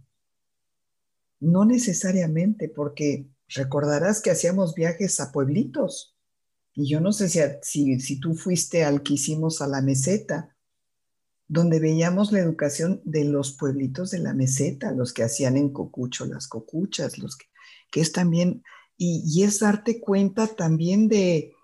[1.39, 6.15] No necesariamente, porque recordarás que hacíamos viajes a pueblitos.
[6.73, 7.29] Y yo no sé
[7.61, 10.55] si, si, tú fuiste al que hicimos a la meseta,
[11.47, 16.25] donde veíamos la educación de los pueblitos de la meseta, los que hacían en cocucho
[16.25, 17.47] las cocuchas, los que,
[17.89, 18.63] que es también,
[19.01, 21.55] y, es darte cuenta también de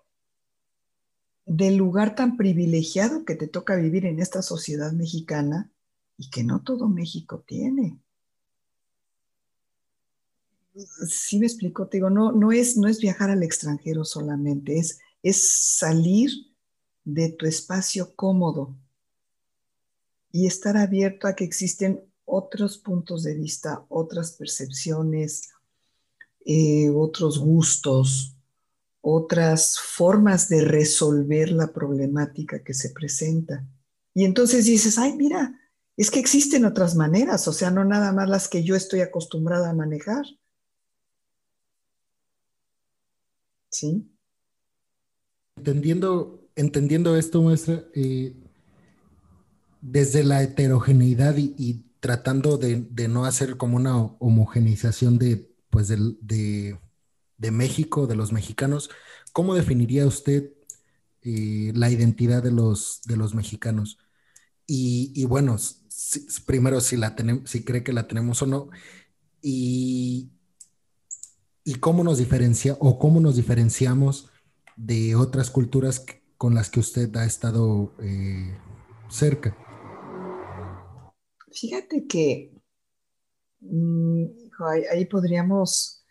[1.45, 5.69] del lugar tan privilegiado que te toca vivir en esta sociedad mexicana
[6.17, 7.99] y que no todo México tiene.
[11.07, 14.99] Sí me explico, te digo, no, no, es, no es viajar al extranjero solamente, es,
[15.21, 16.31] es salir
[17.03, 18.75] de tu espacio cómodo
[20.31, 25.54] y estar abierto a que existen otros puntos de vista, otras percepciones,
[26.45, 28.37] eh, otros gustos,
[29.01, 33.67] otras formas de resolver la problemática que se presenta.
[34.13, 35.59] Y entonces dices, ay, mira,
[35.97, 39.71] es que existen otras maneras, o sea, no nada más las que yo estoy acostumbrada
[39.71, 40.25] a manejar.
[43.71, 44.07] ¿Sí?
[45.57, 47.51] Entendiendo, entendiendo esto,
[47.95, 48.35] eh,
[49.81, 58.07] desde la heterogeneidad y, tratando de, no hacer como una homogeneización de, pues de, México,
[58.07, 58.89] de los mexicanos,
[59.33, 60.53] ¿cómo definiría usted
[61.21, 63.99] eh, la identidad de los, de los mexicanos?
[64.65, 65.57] Y, bueno,
[66.45, 68.69] primero si, la tenemos, si cree que la tenemos o no.
[69.41, 70.31] Y
[71.65, 74.29] y cómo nos diferencia o cómo nos diferenciamos
[74.77, 76.05] de otras culturas
[76.37, 78.55] con las que usted ha estado eh,
[79.09, 79.57] cerca.
[81.51, 82.53] Fíjate que
[84.59, 86.05] ahí, podríamos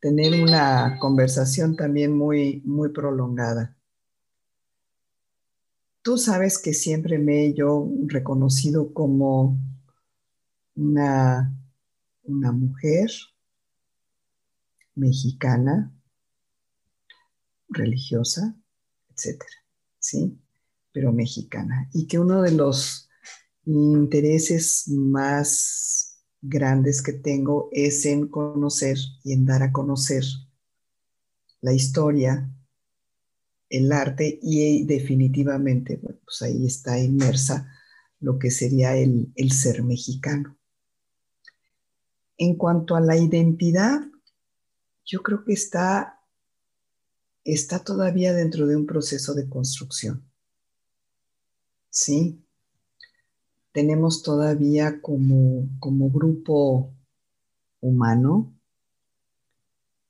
[0.00, 3.76] tener una conversación también muy, muy prolongada.
[6.02, 9.58] Tú sabes que siempre me he yo reconocido como
[10.74, 11.52] una,
[12.22, 13.10] una mujer
[14.94, 15.92] mexicana,
[17.68, 18.56] religiosa,
[19.08, 19.64] etcétera,
[19.98, 20.38] ¿sí?
[20.92, 21.88] Pero mexicana.
[21.92, 23.08] Y que uno de los
[23.64, 30.24] intereses más grandes que tengo es en conocer y en dar a conocer
[31.60, 32.50] la historia,
[33.68, 37.72] el arte y definitivamente, pues ahí está inmersa
[38.20, 40.56] lo que sería el, el ser mexicano.
[42.38, 44.00] En cuanto a la identidad,
[45.04, 46.20] yo creo que está,
[47.44, 50.30] está todavía dentro de un proceso de construcción.
[51.90, 52.45] Sí,
[53.76, 56.94] tenemos todavía como, como grupo
[57.82, 58.54] humano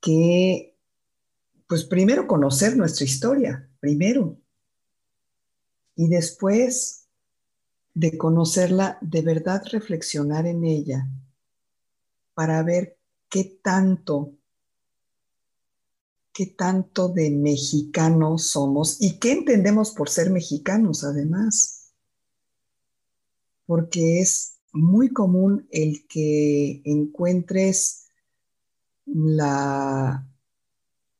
[0.01, 0.79] que,
[1.67, 4.37] pues primero conocer nuestra historia, primero,
[5.97, 7.09] y después
[7.93, 11.09] de conocerla, de verdad reflexionar en ella
[12.35, 12.97] para ver
[13.29, 14.31] qué tanto
[16.33, 21.86] qué tanto de mexicanos somos y qué entendemos por ser mexicanos además.
[23.67, 28.09] Porque es muy común el que encuentres
[29.07, 30.27] la,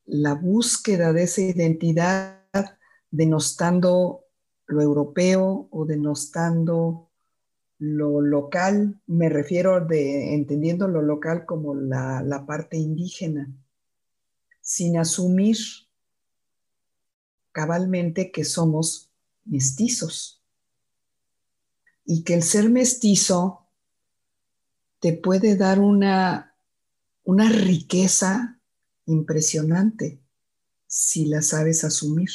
[0.05, 2.37] la búsqueda de esa identidad
[3.11, 4.25] denostando
[4.67, 7.11] lo europeo o denostando
[7.79, 13.53] lo local, me refiero de entendiendo lo local como la, la parte indígena
[14.61, 15.57] sin asumir
[17.53, 19.11] cabalmente que somos
[19.45, 20.36] mestizos
[22.07, 23.67] y que el ser mestizo
[25.01, 26.55] te puede dar una,
[27.25, 28.61] una riqueza
[29.07, 30.21] impresionante
[30.87, 32.31] si la sabes asumir.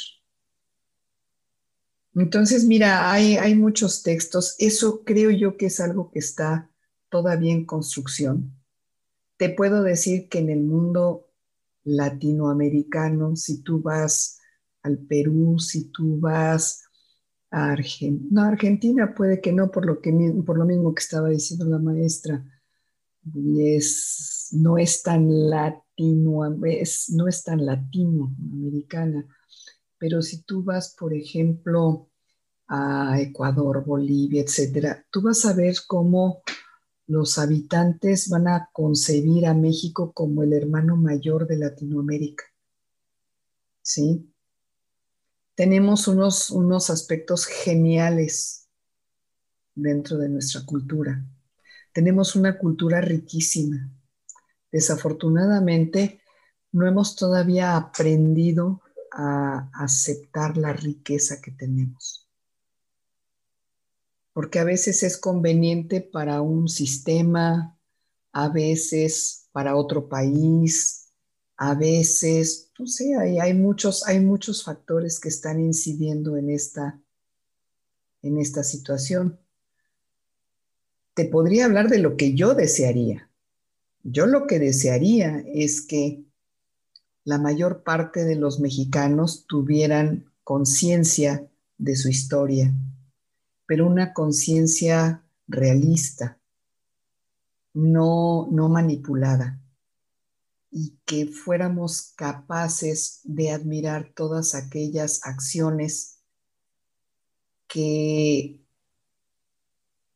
[2.14, 4.56] Entonces, mira, hay, hay, muchos textos.
[4.60, 6.70] Eso creo yo que es algo que está
[7.10, 8.54] todavía en construcción.
[9.38, 11.30] Te puedo decir que en el mundo
[11.84, 14.40] latinoamericano, si tú vas
[14.84, 16.84] al Perú, si tú vas
[17.52, 20.12] Argentina, no, Argentina puede que no, por lo, que,
[20.46, 22.44] por lo mismo que estaba diciendo la maestra,
[23.58, 29.28] es, no es tan latino, no es tan latinoamericana,
[29.98, 32.10] pero si tú vas, por ejemplo,
[32.68, 36.42] a Ecuador, Bolivia, etcétera, tú vas a ver cómo
[37.08, 42.46] los habitantes van a concebir a México como el hermano mayor de Latinoamérica.
[43.82, 44.31] ¿Sí?
[45.62, 48.68] Tenemos unos, unos aspectos geniales
[49.76, 51.24] dentro de nuestra cultura.
[51.94, 53.88] Tenemos una cultura riquísima.
[54.72, 56.20] Desafortunadamente,
[56.72, 58.82] no hemos todavía aprendido
[59.12, 62.28] a aceptar la riqueza que tenemos
[64.34, 67.78] porque a veces es conveniente para un sistema,
[68.32, 71.01] a veces para otro país,
[71.64, 77.00] a veces, no sé, hay, muchos, hay muchos factores que están incidiendo en esta,
[78.24, 79.40] en esta situación.
[81.14, 83.30] Te podría hablar de lo que yo desearía.
[84.02, 86.24] Yo lo que desearía es que
[87.26, 91.48] la mayor parte de los mexicanos tuvieran conciencia
[91.78, 92.74] de su historia,
[93.68, 96.40] pero una conciencia realista,
[97.76, 99.61] no, no manipulada,
[100.72, 106.20] y que fuéramos capaces de admirar todas aquellas acciones
[107.68, 108.62] que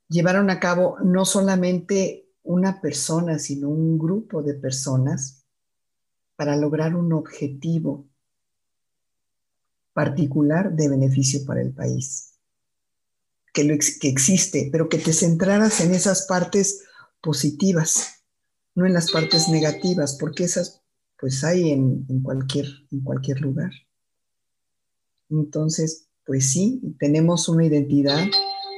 [0.08, 5.46] llevaron a cabo no solamente una persona, sino un grupo de personas
[6.38, 8.08] para lograr un objetivo
[9.94, 12.34] particular de beneficio para el país.
[13.54, 16.84] Que, que existe, pero que te centraras en esas partes
[17.22, 18.15] positivas,
[18.76, 20.82] no en las partes negativas, porque esas
[21.20, 23.72] pues hay en, cualquier, en cualquier lugar.
[25.30, 28.28] Entonces, pues sí, tenemos una identidad,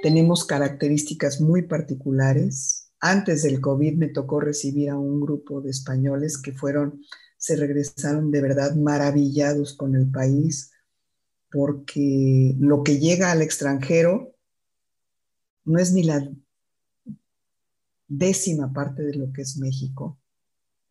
[0.01, 2.91] tenemos características muy particulares.
[2.99, 7.01] Antes del COVID me tocó recibir a un grupo de españoles que fueron,
[7.37, 10.71] se regresaron de verdad maravillados con el país,
[11.51, 14.35] porque lo que llega al extranjero
[15.65, 16.29] no es ni la
[18.07, 20.19] décima parte de lo que es México.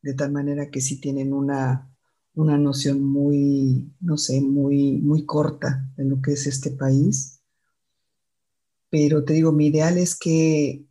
[0.02, 1.90] de tal manera que sí tienen una,
[2.34, 7.40] una noción muy, no sé, muy, muy corta de lo que es este país.
[8.88, 10.86] Pero te digo, mi ideal es que,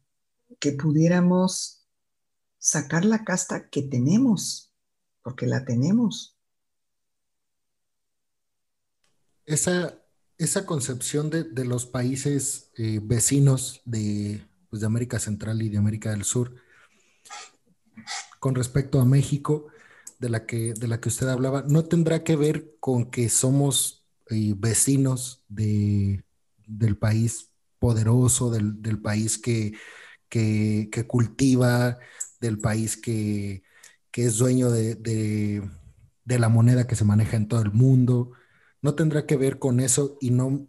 [0.59, 1.87] que pudiéramos
[2.57, 4.73] sacar la casta que tenemos,
[5.23, 6.37] porque la tenemos.
[9.45, 10.03] Esa,
[10.37, 14.41] esa concepción de, de los países eh, vecinos de,
[14.75, 16.53] pues, de América Central y de América del Sur,
[18.41, 19.67] con respecto a México,
[20.19, 24.05] de la que, de la que usted hablaba, no tendrá que ver con que somos
[24.29, 26.25] eh, vecinos de,
[26.67, 29.71] del país poderoso, del, del país que,
[30.27, 31.97] que, cultiva,
[32.41, 33.63] del país que,
[34.11, 35.69] que es dueño de, de,
[36.25, 38.31] de, la moneda que se maneja en todo el mundo.
[38.81, 40.67] No tendrá que ver con eso y no,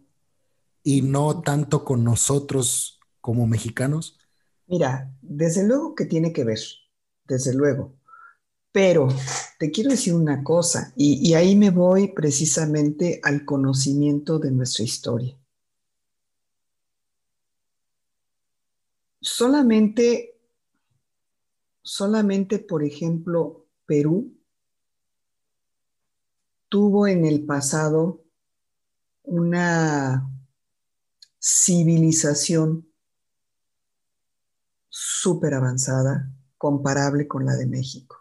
[0.85, 2.95] y no tanto con nosotros
[3.27, 4.16] como mexicanos.
[4.68, 6.61] Mira, desde luego que tiene que ver,
[7.24, 7.97] desde luego.
[8.70, 9.09] Pero
[9.59, 15.37] te quiero decir una cosa, y, ahí me voy precisamente al conocimiento de nuestra historia.
[19.20, 20.39] Solamente,
[21.83, 24.39] solamente, por ejemplo, Perú
[26.68, 28.22] tuvo en el pasado
[29.24, 30.31] una
[31.41, 32.86] civilización
[34.99, 38.16] súper avanzada, comparable con la de México.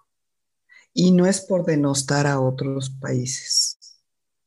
[0.93, 3.80] Y no es por denostar a otros países,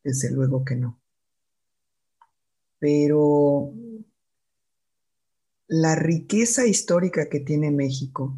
[0.04, 1.00] desde luego que no.
[2.78, 3.72] Pero
[5.68, 8.36] la riqueza histórica que tiene México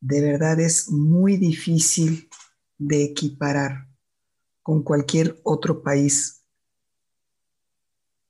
[0.00, 2.30] de verdad es muy difícil
[2.78, 3.86] de equiparar
[4.62, 6.42] con cualquier otro país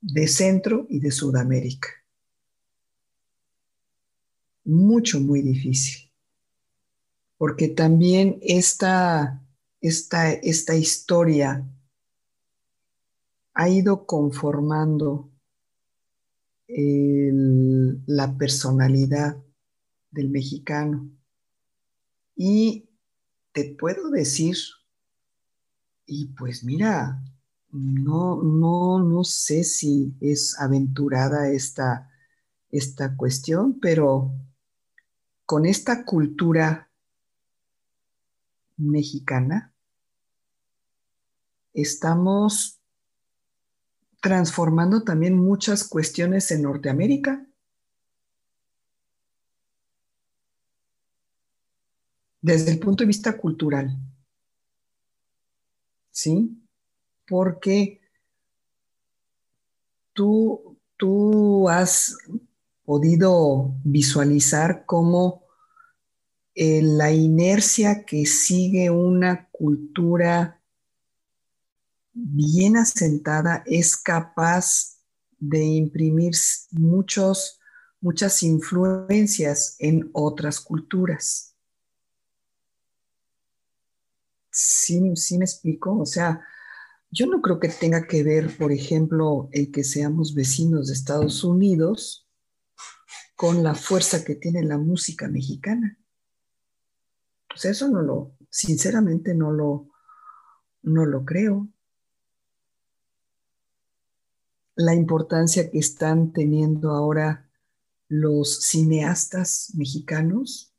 [0.00, 1.97] de Centro y de Sudamérica.
[4.68, 6.08] Mucho, muy difícil
[7.38, 9.40] porque también esta,
[9.80, 11.64] esta, esta historia
[13.54, 15.30] ha ido conformando
[16.68, 19.42] la personalidad
[20.10, 21.10] del mexicano.
[22.36, 22.90] Y
[23.52, 24.56] te puedo decir,
[26.04, 27.22] y pues mira,
[27.70, 32.10] no, no, no sé si es aventurada esta,
[32.70, 34.32] esta cuestión, pero
[35.48, 36.90] con esta cultura
[38.76, 39.72] mexicana,
[41.72, 42.78] estamos
[44.20, 47.46] transformando también muchas cuestiones en Norteamérica.
[52.42, 53.96] Desde el punto de vista cultural.
[56.10, 56.62] ¿Sí?
[57.26, 58.02] Porque
[60.12, 62.18] tú, tú has
[62.88, 65.44] podido visualizar cómo
[66.54, 70.62] eh, la inercia que sigue una cultura
[72.14, 75.00] bien asentada es capaz
[75.38, 76.32] de imprimir
[76.70, 77.60] muchos,
[78.00, 81.54] muchas influencias en otras culturas.
[84.50, 85.98] ¿Sí, ¿Sí me explico?
[85.98, 86.40] O sea,
[87.10, 91.44] yo no creo que tenga que ver, por ejemplo, el que seamos vecinos de Estados
[91.44, 92.24] Unidos
[93.38, 95.96] con la fuerza que tiene la música mexicana.
[97.48, 99.90] Pues eso no lo, sinceramente no lo,
[100.82, 101.68] no lo creo.
[104.74, 107.48] La importancia que están teniendo ahora
[108.08, 110.74] los cineastas mexicanos,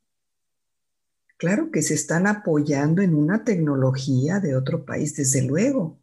[1.38, 5.98] claro que se están apoyando en una tecnología de otro país, desde luego.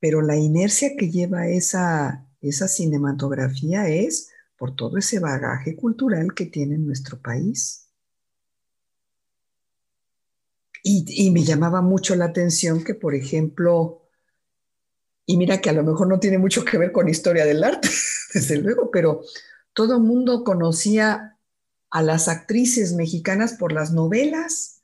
[0.00, 6.46] Pero la inercia que lleva esa, esa cinematografía es por todo ese bagaje cultural que
[6.46, 7.86] tiene nuestro país.
[10.82, 14.02] Y, me llamaba mucho la atención que, por ejemplo,
[15.26, 17.88] y mira que a lo mejor no tiene mucho que ver con historia del arte,
[18.34, 19.22] desde luego, pero
[19.74, 21.36] todo el mundo conocía
[21.90, 24.80] a las actrices mexicanas por las novelas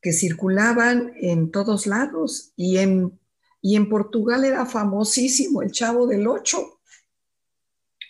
[0.00, 3.18] que circulaban en todos lados y en,
[3.60, 6.73] y en Portugal era famosísimo el Chavo del Ocho,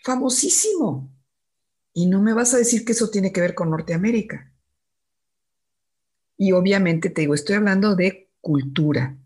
[0.05, 1.11] famosísimo.
[1.95, 4.53] Y no me vas a decir que eso tiene que ver con Norteamérica.
[6.37, 9.17] Y obviamente te digo, estoy hablando de cultura,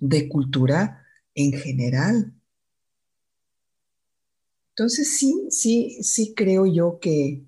[0.00, 1.04] de cultura
[1.34, 2.32] en general.
[4.70, 7.44] Entonces sí, sí, sí creo yo que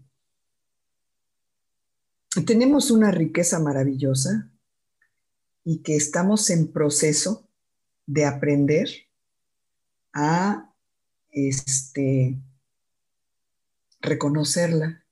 [2.45, 4.51] tenemos una riqueza maravillosa
[5.65, 7.49] y que estamos en proceso
[8.07, 8.91] de aprender
[10.13, 10.70] a
[11.31, 12.41] este,
[14.01, 15.05] reconocerla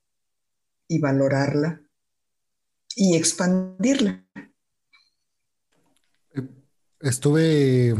[0.87, 1.81] y valorarla
[2.95, 4.25] y expandirla.
[6.99, 7.95] Estuve,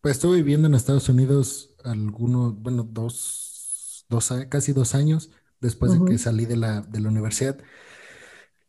[0.00, 6.04] pues estuve viviendo en Estados Unidos algunos, bueno, dos, dos casi dos años después de
[6.04, 7.58] que salí de la, de la universidad.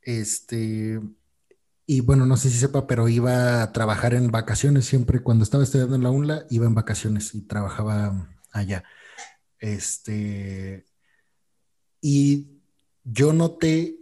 [0.02, 1.02] Este,
[1.88, 5.24] y bueno, no sé si sepa, pero iba a trabajar en vacaciones siempre.
[5.24, 8.84] Cuando estaba estudiando en la UNLA, iba en vacaciones y trabajaba allá.
[9.60, 10.86] Este,
[12.02, 12.62] y
[13.04, 13.98] yo noté,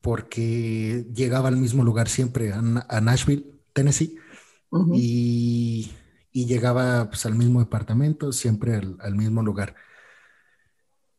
[0.00, 4.16] porque llegaba al mismo lugar siempre, a, Nashville, Tennessee,
[4.94, 5.90] y,
[6.32, 9.74] llegaba pues, al mismo departamento, siempre al, mismo lugar.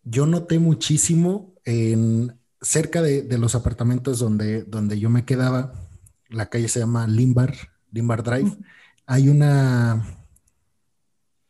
[0.04, 5.74] Yo noté muchísimo en cerca de, los apartamentos donde, donde yo me quedaba,
[6.30, 7.56] la calle se llama Limbar,
[7.92, 8.58] Limbar Drive,
[9.06, 10.17] hay una,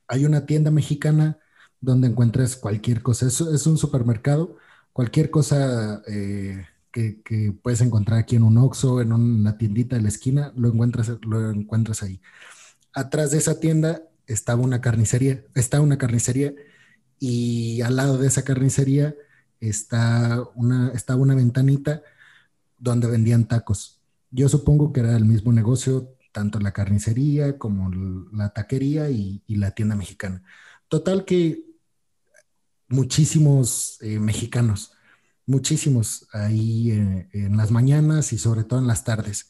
[0.08, 1.40] hay una tienda mexicana
[1.82, 3.28] donde encuentras cualquier cosa.
[3.28, 4.58] Es, un supermercado,
[4.94, 10.10] cualquier cosa eh, que, puedes encontrar aquí en un Oxxo, en una tiendita de la
[10.10, 12.22] esquina, lo encuentras, lo encuentras ahí.
[12.94, 16.54] Atrás de esa tienda estaba una carnicería, está una carnicería
[17.20, 19.16] y al lado de esa carnicería
[19.60, 22.02] está una, estaba una ventanita
[22.78, 24.02] donde vendían tacos.
[24.32, 27.90] Yo supongo que era el mismo negocio, tanto la carnicería como
[28.32, 30.44] la taquería y, la tienda mexicana.
[30.88, 31.66] Total que
[32.88, 34.92] muchísimos eh, mexicanos,
[35.48, 39.50] muchísimos ahí eh, en las mañanas y sobre todo en las tardes,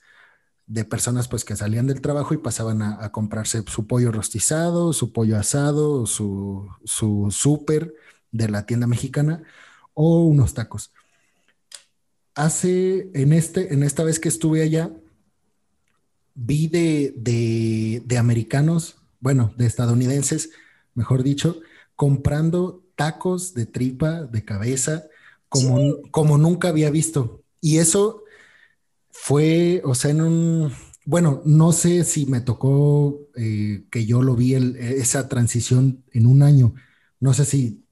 [0.66, 5.12] de personas pues que salían del trabajo y pasaban a, comprarse su pollo rostizado, su
[5.12, 7.96] pollo asado, su, su súper
[8.32, 9.44] de la tienda mexicana
[9.94, 10.94] o unos tacos.
[12.34, 14.90] Hace, en, este, en esta vez que estuve allá,
[16.38, 17.14] vi de,
[18.06, 20.52] de, americanos, bueno, de estadounidenses,
[20.94, 21.60] mejor dicho,
[21.96, 25.08] comprando tacos de tripa, de cabeza,
[25.50, 27.44] como, como nunca había visto.
[27.60, 28.24] Y eso
[29.10, 30.72] fue, o sea, en un,
[31.06, 36.44] bueno, no sé si me tocó eh, que yo lo vi esa transición en un
[36.44, 36.76] año.
[37.20, 37.84] No sé si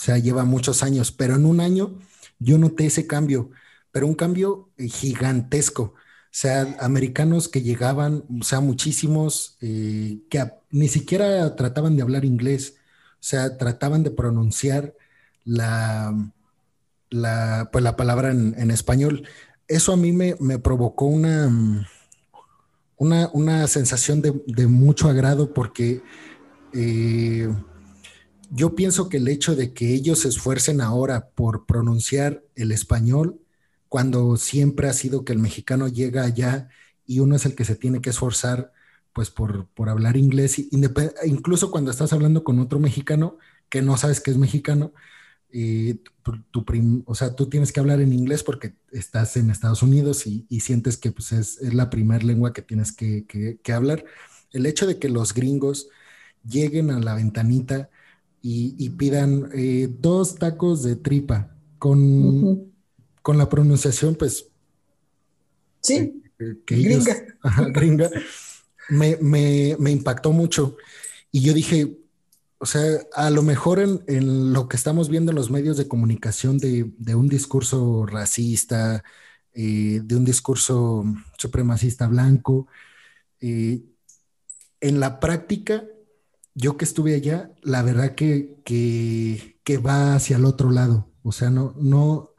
[0.00, 1.98] o sea, lleva muchos años, pero en un año
[2.38, 3.50] yo noté ese cambio,
[3.92, 5.92] pero un cambio eh, gigantesco.
[6.30, 12.76] Sea, americanos que llegaban, o sea, muchísimos eh, que ni siquiera trataban de hablar inglés,
[13.14, 14.94] o sea, trataban de pronunciar
[15.44, 16.14] la,
[17.10, 19.26] la, pues la palabra en, español.
[19.68, 21.86] Eso a mí me, provocó una,
[22.96, 26.02] una, sensación de, mucho agrado porque
[26.72, 27.48] eh,
[28.50, 33.40] yo pienso que el hecho de que ellos se esfuercen ahora por pronunciar el español,
[33.90, 36.68] cuando siempre ha sido que el mexicano llega allá
[37.06, 38.72] y uno es el que se tiene que esforzar,
[39.12, 40.60] pues por, hablar inglés,
[41.24, 43.36] incluso cuando estás hablando con otro mexicano
[43.68, 44.92] que no sabes que es mexicano,
[45.52, 46.00] y
[47.04, 50.96] o sea, tú tienes que hablar en inglés porque estás en Estados Unidos y, sientes
[50.96, 54.04] que pues, es, la primera lengua que tienes que, que, hablar.
[54.52, 55.88] El hecho de que los gringos
[56.48, 57.90] lleguen a la ventanita
[58.40, 62.69] y, pidan eh, dos tacos de tripa con,
[63.30, 64.48] con la pronunciación, pues.
[65.82, 67.16] Sí, eh, gringa.
[67.72, 68.10] gringa.
[68.88, 70.76] Me, me, me, impactó mucho.
[71.30, 71.96] Y yo dije,
[72.58, 72.82] o sea,
[73.14, 76.90] a lo mejor en, en lo que estamos viendo en los medios de comunicación de,
[76.98, 79.04] de un discurso racista,
[79.54, 81.04] eh, de un discurso
[81.38, 82.66] supremacista blanco,
[83.40, 83.84] en
[84.80, 85.84] la práctica
[86.56, 91.08] yo que estuve allá, la verdad que, que, va hacia el otro lado.
[91.22, 92.29] O sea, no, no,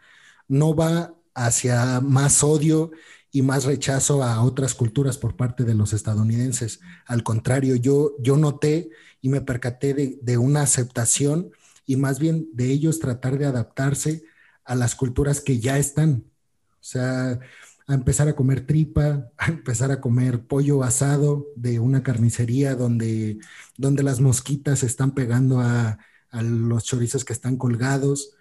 [0.51, 2.91] no va hacia más odio
[3.31, 6.81] y más rechazo a otras culturas por parte de los estadounidenses.
[7.05, 8.89] Al contrario, yo, yo noté
[9.21, 11.51] y me percaté de, de una aceptación
[11.85, 14.23] y más bien de ellos tratar de adaptarse
[14.65, 16.25] a las culturas que ya están.
[16.73, 17.39] O sea,
[17.87, 23.39] a empezar a comer tripa, a empezar a comer pollo asado de una carnicería donde,
[23.77, 25.99] donde las mosquitas están pegando a,
[26.33, 28.33] los chorizos que están colgados.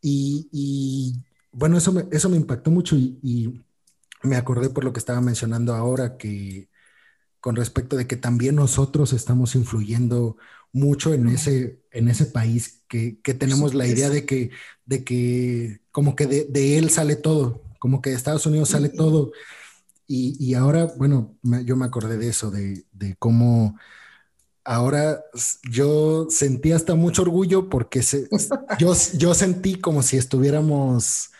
[0.00, 1.24] Y,
[1.58, 3.62] bueno, eso me, eso me impactó mucho y,
[4.22, 6.68] me acordé por lo que estaba mencionando ahora, que
[7.40, 10.36] con respecto de que también nosotros estamos influyendo
[10.72, 14.50] mucho en ese, en ese país, que, tenemos la idea de que,
[14.86, 18.88] de que como que de, de él sale todo, como que de Estados Unidos sale
[18.88, 19.32] todo.
[20.10, 21.36] Y, ahora, bueno,
[21.66, 22.86] yo me acordé de eso, de,
[23.18, 23.78] cómo
[24.64, 25.22] ahora
[25.70, 28.02] yo sentí hasta mucho orgullo porque
[28.78, 31.30] yo, yo sentí como si estuviéramos,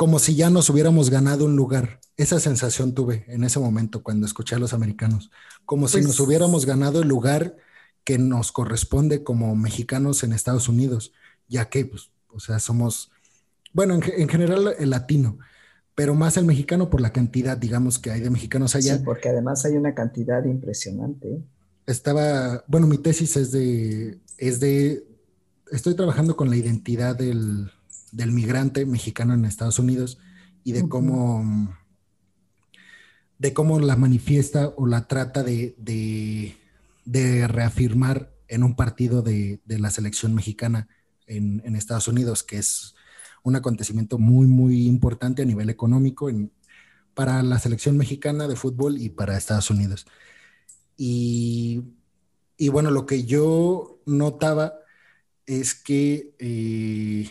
[0.00, 2.00] como si ya nos hubiéramos ganado un lugar.
[2.16, 5.30] Esa sensación tuve en ese momento cuando escuché a los americanos,
[5.66, 7.58] como si nos pues hubiéramos ganado el lugar
[8.02, 11.12] que nos corresponde como mexicanos en Estados Unidos,
[11.48, 13.10] ya que, pues, o sea, somos,
[13.74, 15.38] bueno, en, en general el latino,
[15.94, 18.96] pero más el mexicano por la cantidad, digamos, que hay de mexicanos allá.
[18.96, 21.42] Sí, porque además hay una cantidad impresionante.
[21.84, 25.06] Estaba, bueno, mi tesis es de, es de,
[25.70, 27.70] estoy trabajando con la identidad del,
[28.12, 30.18] del migrante mexicano en Estados Unidos
[30.64, 31.76] y de cómo,
[33.38, 35.74] de cómo la manifiesta o la trata de,
[37.04, 40.88] de, reafirmar en un partido de, de la selección mexicana
[41.26, 42.94] en, en Estados Unidos, que es
[43.42, 46.30] un acontecimiento muy, muy importante a nivel económico
[47.14, 50.06] para la selección mexicana de fútbol y para Estados Unidos.
[50.96, 51.82] Y,
[52.70, 54.74] bueno, lo que yo notaba
[55.46, 57.30] es que, eh,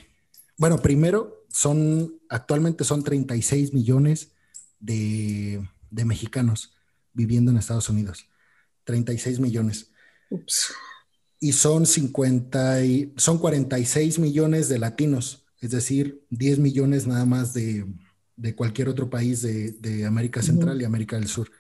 [0.60, 4.34] bueno, primero, son, actualmente son 36 millones
[4.80, 6.76] de, mexicanos
[7.14, 8.28] viviendo en Estados Unidos.
[8.84, 9.92] 36 millones.
[11.40, 17.54] Y son 50 y, son 46 millones de latinos es decir, 10 millones nada más
[17.54, 17.86] de,
[18.56, 21.52] cualquier otro país de, América Central y América del Sur.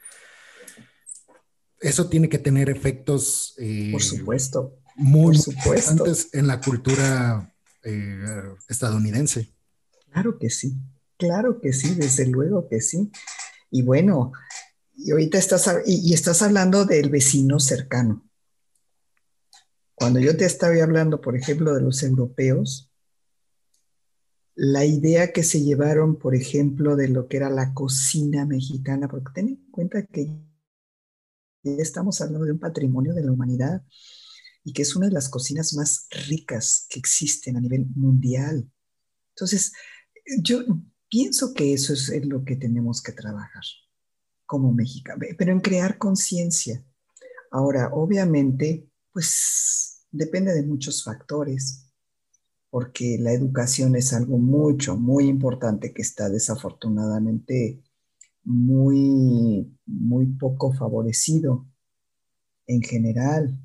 [1.81, 3.53] Eso tiene que tener efectos.
[3.57, 4.75] Eh, Por supuesto.
[4.95, 7.48] Muy importantes en la cultura
[7.83, 9.53] eh, estadounidense.
[10.11, 10.77] Claro que sí,
[11.17, 13.11] claro que sí, desde luego que sí.
[13.71, 14.31] Y bueno,
[14.95, 18.25] y ahorita estás, y estás hablando del vecino cercano.
[19.95, 22.89] Cuando yo te estaba hablando, por ejemplo, de los europeos,
[24.55, 29.31] la idea que se llevaron, por ejemplo, de lo que era la cocina mexicana, porque
[29.33, 30.37] ten en cuenta que
[31.63, 33.83] estamos hablando de un patrimonio de la humanidad
[34.63, 38.69] y que es una de las cocinas más ricas que existen a nivel mundial.
[39.35, 39.73] Entonces,
[40.41, 40.59] yo
[41.09, 43.63] pienso que eso es lo que tenemos que trabajar
[44.45, 46.83] como mexicanos, pero en crear conciencia.
[47.51, 51.85] Ahora, obviamente, pues depende de muchos factores
[52.69, 57.81] porque la educación es algo mucho, muy importante que está desafortunadamente
[58.43, 61.67] muy, muy poco favorecido
[62.67, 63.59] en general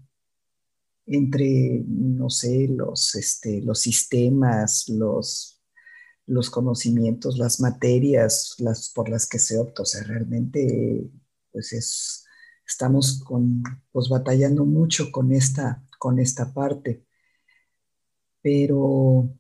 [1.07, 5.63] entre, no sé, los, este, los sistemas, los,
[6.27, 9.83] los conocimientos, las materias las, por las que se opta.
[9.83, 11.11] O sea, realmente,
[11.53, 12.25] pues es,
[12.67, 13.63] estamos con,
[13.93, 17.05] pues batallando mucho con esta, con esta parte
[18.45, 19.31] pero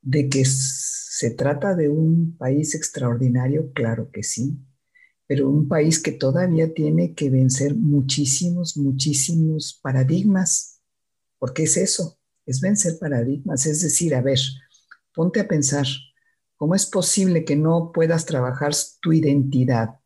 [0.00, 4.58] de que se trata de un país extraordinario, claro que sí,
[5.26, 10.75] pero un país que todavía tiene que vencer muchísimos, muchísimos paradigmas,
[11.38, 14.38] porque es eso, es vencer paradigmas, es decir, a ver,
[15.14, 15.86] ponte a pensar,
[16.56, 20.00] ¿cómo es posible que no puedas trabajar tu identidad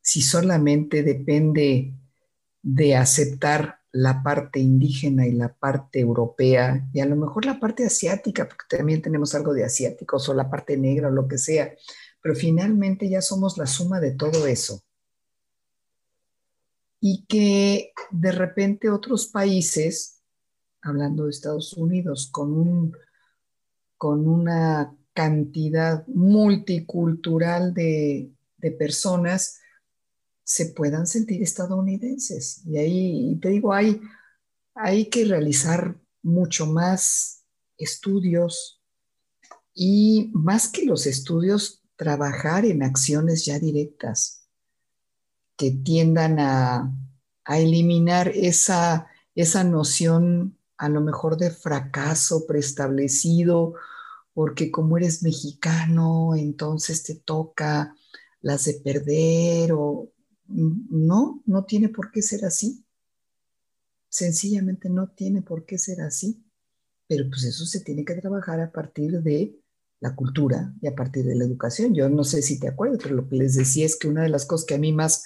[0.00, 1.94] si solamente depende
[2.60, 7.84] de aceptar la parte indígena y la parte europea, y a lo mejor la parte
[7.84, 11.74] asiática, porque también tenemos algo de asiáticos, o la parte negra, o lo que sea,
[12.22, 14.82] pero finalmente ya somos la suma de todo eso.
[17.00, 20.21] Y que de repente otros países,
[20.82, 22.96] hablando de Estados Unidos, con, un,
[23.96, 29.60] con una cantidad multicultural de, de personas,
[30.44, 32.62] se puedan sentir estadounidenses.
[32.66, 34.00] Y ahí, te digo, hay,
[34.74, 37.44] hay que realizar mucho más
[37.78, 38.80] estudios
[39.74, 44.48] y más que los estudios, trabajar en acciones ya directas
[45.56, 46.92] que tiendan a,
[47.44, 53.74] eliminar esa, esa noción a lo mejor de fracaso preestablecido,
[54.34, 57.94] porque como eres mexicano, entonces te toca
[58.40, 60.10] las de perder o
[60.48, 62.84] no, no tiene por qué ser así.
[64.08, 66.44] Sencillamente no tiene por qué ser así.
[67.06, 69.56] Pero pues eso se tiene que trabajar a partir de
[70.00, 71.94] la cultura y a partir de la educación.
[71.94, 74.30] Yo no sé si te acuerdas, pero lo que les decía es que una de
[74.30, 75.22] las cosas que a mí más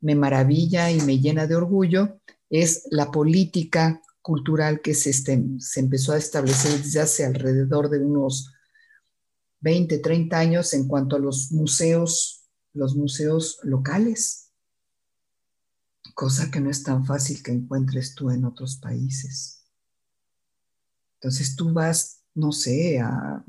[0.00, 2.18] me maravilla y me llena de orgullo
[2.50, 8.00] es la política cultural que se, este, se empezó a establecer desde hace alrededor de
[8.00, 8.52] unos
[9.60, 14.46] 20, 30 años en cuanto a los museos, los museos locales
[16.16, 19.62] cosa que no es tan fácil que encuentres tú en otros países.
[21.16, 23.44] Entonces tú vas, no sé, a,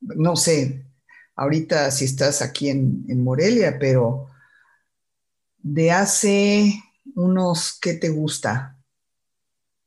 [0.00, 0.86] no sé,
[1.36, 4.30] ahorita si estás aquí en, Morelia, pero
[5.58, 6.82] de hace
[7.14, 8.77] unos, ¿qué te gusta?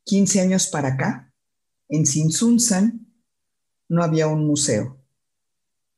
[0.03, 1.33] 15 años para acá,
[1.89, 3.07] en Sinsunzan
[3.89, 4.97] no había un museo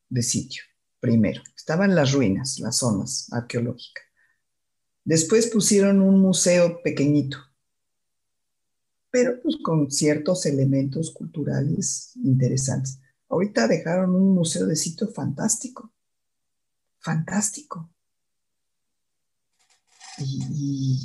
[0.10, 0.64] de sitio,
[1.00, 1.42] primero.
[1.56, 4.04] Estaban las ruinas, las zonas arqueológicas.
[5.06, 7.38] Después pusieron un museo pequeñito,
[9.12, 13.00] pero pues con ciertos elementos culturales interesantes.
[13.30, 15.94] Ahorita dejaron un museo de sitio fantástico,
[17.00, 17.92] fantástico.
[20.18, 21.00] Y, y,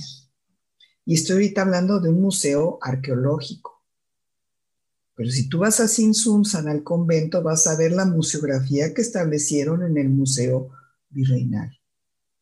[1.15, 3.83] estoy ahorita hablando de un museo arqueológico.
[5.15, 9.83] Pero si tú vas a Sinsunzan, al convento, vas a ver la museografía que establecieron
[9.83, 10.71] en el Museo
[11.11, 11.77] Virreinal,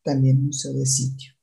[0.03, 1.33] también museo de sitio.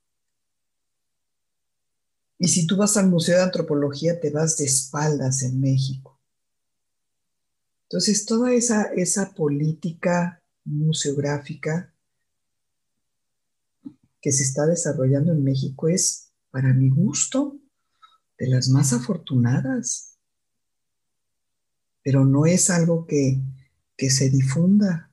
[2.37, 6.19] Y si tú vas al Museo de Antropología, te vas de espaldas en México.
[7.89, 11.93] Entonces, toda esa, esa política museográfica
[14.21, 16.24] que se está desarrollando en México es,
[16.55, 17.59] para mi gusto,
[18.37, 20.17] de las más afortunadas.
[22.01, 23.41] Pero no es algo que,
[23.97, 25.11] que se difunda,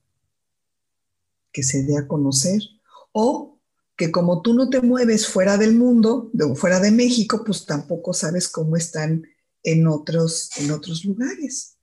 [1.50, 2.62] que se dé a conocer.
[3.10, 3.58] O
[3.96, 8.48] que como tú no te mueves fuera del mundo, fuera de México, pues tampoco sabes
[8.48, 9.26] cómo están
[9.64, 11.76] en otros, en otros lugares.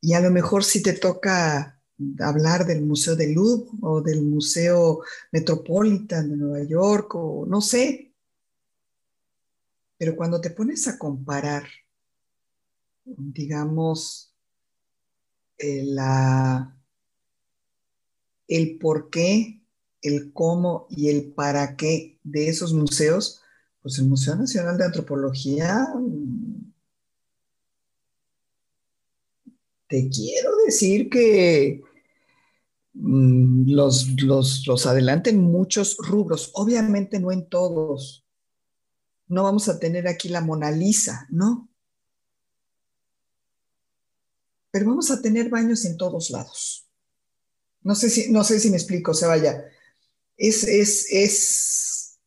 [0.00, 1.82] Y a lo mejor si te toca
[2.20, 5.00] hablar del Museo de Louvre o del Museo
[5.32, 8.07] Metropolitan de Nueva York o no sé.
[9.98, 11.64] Pero cuando te pones a comparar,
[13.04, 14.32] digamos,
[15.58, 16.74] el, eh,
[18.46, 19.60] el por qué,
[20.00, 23.42] el cómo y el para qué de esos museos,
[23.82, 26.72] pues el Museo Nacional de Antropología mm,
[29.88, 31.82] te quiero decir que
[33.00, 34.86] Mm, los, los, los
[35.32, 38.24] muchos rubros, obviamente no en todos.
[39.28, 41.68] No vamos a tener aquí la Mona Lisa, ¿no?
[44.70, 46.86] Pero vamos a tener baños en todos lados.
[47.82, 49.64] No sé si, no sé si me explico, se vaya.
[50.36, 52.18] Es, es, es.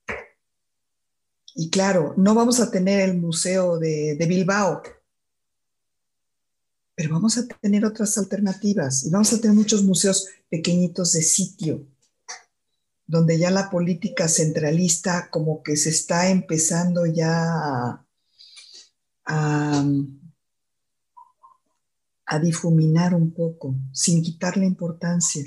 [1.55, 4.81] Y claro, no vamos a tener el Museo de, de Bilbao,
[6.95, 11.87] pero vamos a tener otras alternativas y vamos a tener muchos museos pequeñitos de sitio,
[13.11, 18.05] donde ya la política centralista como que se está empezando ya
[19.25, 19.83] a,
[22.41, 25.43] difuminar un poco, sin quitarle importancia.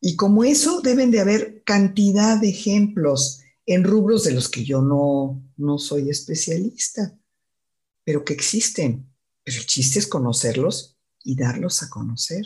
[0.00, 4.82] Y como eso deben de haber cantidad de ejemplos en rubros de los que yo
[4.82, 7.16] no, no soy especialista,
[8.02, 9.08] pero que existen.
[9.44, 12.44] Pero el chiste es conocerlos y darlos a conocer.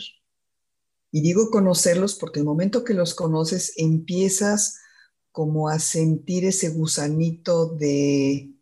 [1.11, 4.79] Y digo conocerlos porque el momento que los conoces empiezas
[5.31, 8.53] como a sentir ese gusanito de,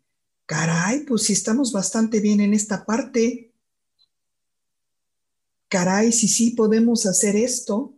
[0.46, 3.52] caray, pues si estamos bastante bien en esta parte.
[5.68, 7.96] Caray, si sí podemos hacer esto,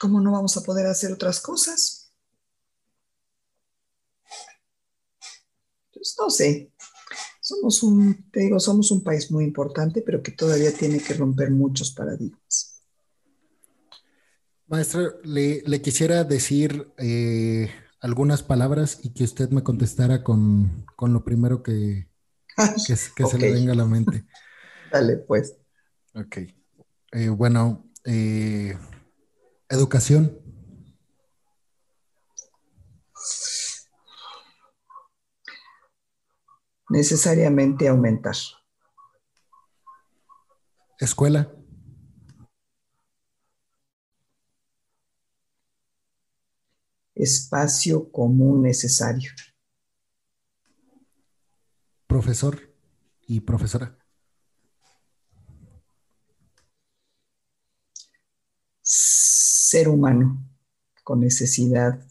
[0.00, 2.12] ¿cómo no vamos a poder hacer otras cosas?
[5.92, 6.72] Pues no sé,
[7.40, 11.50] somos un, te digo, somos un país muy importante, pero que todavía tiene que romper
[11.50, 12.69] muchos paradigmas.
[14.70, 17.70] Maestra, le, quisiera decir eh,
[18.00, 22.08] algunas palabras y que usted me contestara con, lo primero que,
[22.86, 24.24] que, se le venga a la mente.
[24.92, 25.56] Dale, pues.
[26.14, 26.36] Ok.
[27.12, 28.78] Eh, bueno, eh,
[29.68, 30.38] educación.
[36.90, 38.34] necesariamente aumentar.
[40.98, 41.59] Escuela.
[47.22, 49.30] Espacio común necesario.
[52.06, 52.58] Profesor
[53.26, 53.96] y profesora.
[58.82, 60.42] Ser humano
[61.04, 62.04] con necesidad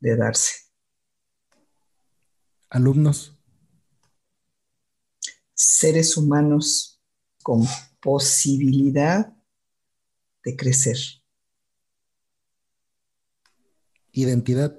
[0.00, 0.54] de darse.
[2.70, 3.36] Alumnos
[5.82, 7.00] seres humanos
[7.42, 7.64] con
[8.00, 9.32] posibilidad
[10.44, 11.21] de crecer.
[14.12, 14.78] Identidad.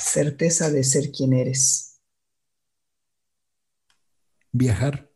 [0.00, 2.00] Certeza de ser quien eres.
[4.52, 5.10] Viajar.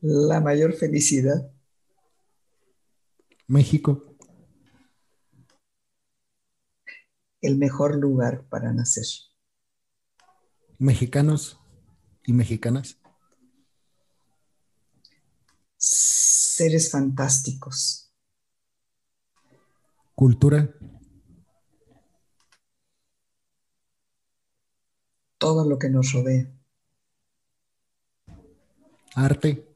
[0.00, 1.50] La mayor felicidad.
[3.46, 4.16] México.
[7.40, 9.06] El mejor lugar para nacer
[10.80, 11.60] mexicanos
[12.24, 12.96] y mexicanas?
[15.76, 18.09] Seres fantásticos.
[20.20, 20.68] Cultura.
[25.38, 26.52] Todo lo que nos rodea.
[29.14, 29.66] Arte.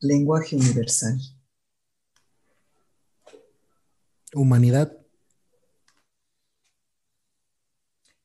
[0.00, 1.20] Lenguaje universal.
[4.32, 4.96] Humanidad.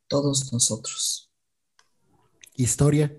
[0.08, 1.30] todos nosotros.
[2.56, 3.14] Historia.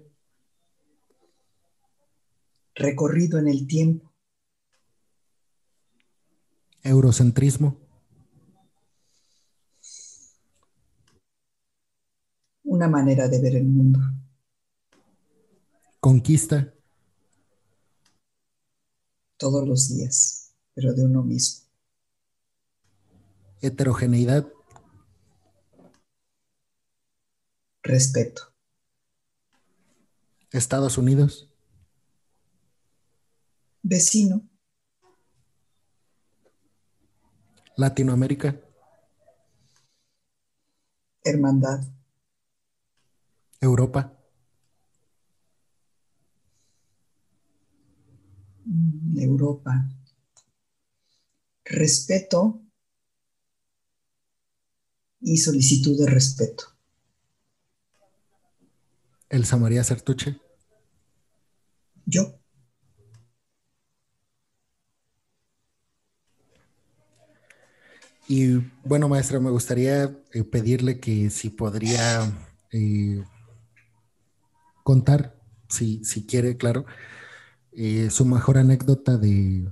[2.74, 4.11] recorrido en el tiempo.
[6.82, 7.76] Eurocentrismo.
[12.64, 14.00] Una manera de ver el mundo.
[16.00, 16.74] Conquista.
[19.36, 21.68] Todos los días, pero de uno mismo.
[23.60, 24.52] Heterogeneidad.
[27.82, 28.52] Respeto.
[30.50, 31.48] Estados Unidos.
[33.82, 34.51] Vecino.
[37.82, 38.54] Latinoamérica.
[41.24, 41.80] Hermandad.
[43.60, 44.16] Europa.
[48.66, 49.88] Mm, Europa.
[51.64, 52.60] Respeto
[55.20, 56.64] y solicitud de respeto.
[59.28, 60.40] Elsa María Sertuche.
[62.06, 62.41] Yo.
[68.34, 72.32] Y bueno, maestra, me gustaría eh, pedirle que si podría
[72.70, 73.22] eh,
[74.82, 75.38] contar,
[75.68, 76.86] si, si quiere, claro,
[77.72, 79.70] eh, su mejor anécdota de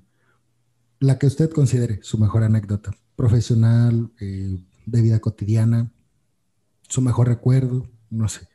[0.98, 5.90] la que usted considere su mejor anécdota profesional, de vida cotidiana,
[6.86, 8.46] su mejor recuerdo, no sé.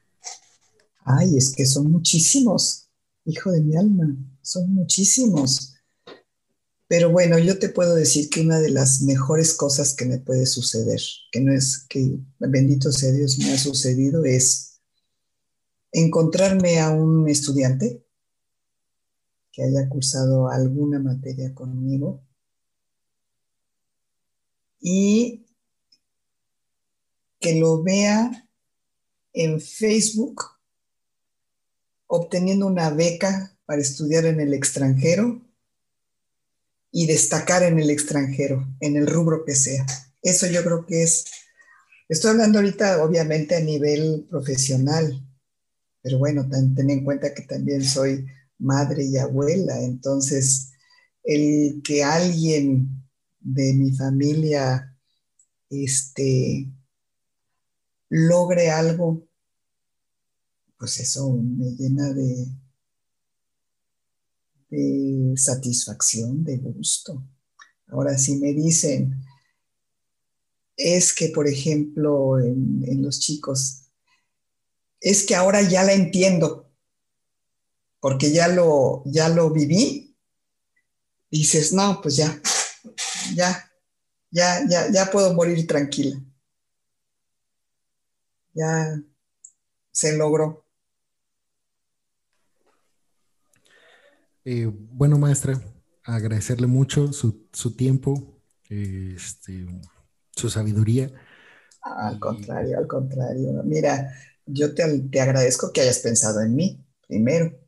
[1.03, 2.91] Ay, es que son muchísimos,
[3.26, 5.74] hijo de mi alma, son muchísimos.
[6.88, 10.45] Pero bueno, yo te puedo decir que una de las mejores cosas que me puede
[10.45, 11.02] suceder,
[11.32, 14.80] que no es que bendito sea Dios me ha sucedido, es
[15.91, 18.03] encontrarme a un estudiante
[19.52, 22.22] que haya cursado alguna materia conmigo
[24.80, 25.45] y
[27.40, 28.48] que lo vea
[29.34, 30.44] en Facebook
[32.07, 35.45] obteniendo una beca para estudiar en el extranjero
[36.98, 39.86] y destacar en el extranjero, en el rubro que sea.
[40.22, 41.26] Eso yo creo que es,
[42.08, 45.22] estoy hablando ahorita obviamente a nivel profesional,
[46.02, 48.26] pero bueno, ten, en cuenta que también soy
[48.60, 50.72] madre y abuela, entonces
[51.26, 52.88] el que alguien
[53.42, 54.96] de mi familia
[55.70, 56.72] este,
[58.08, 59.28] logre algo
[60.78, 62.48] pues eso me llena de,
[65.35, 67.23] satisfacción, de gusto.
[67.88, 69.23] Ahora, si me dicen,
[70.77, 73.84] es que, por ejemplo, en, los chicos,
[74.99, 76.72] es que ahora ya la entiendo,
[77.99, 80.15] porque ya lo, ya lo viví,
[81.30, 82.41] dices, no, pues ya,
[83.35, 83.72] ya,
[84.31, 86.22] ya, ya, ya puedo morir tranquila.
[88.53, 89.02] Ya
[89.91, 90.65] se logró.
[94.48, 95.60] Eh, bueno, maestra,
[96.04, 98.40] agradecerle mucho su, tiempo,
[98.70, 99.66] este,
[100.36, 101.12] su sabiduría.
[101.82, 103.64] Al contrario, al contrario.
[103.64, 104.14] Mira,
[104.46, 104.84] yo te,
[105.20, 107.60] agradezco que hayas pensado en mí primero,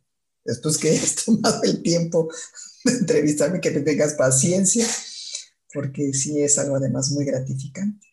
[0.46, 2.30] después que hayas tomado el tiempo
[2.86, 4.86] de entrevistarme, que te tengas paciencia,
[5.74, 8.06] porque sí es algo además muy gratificante.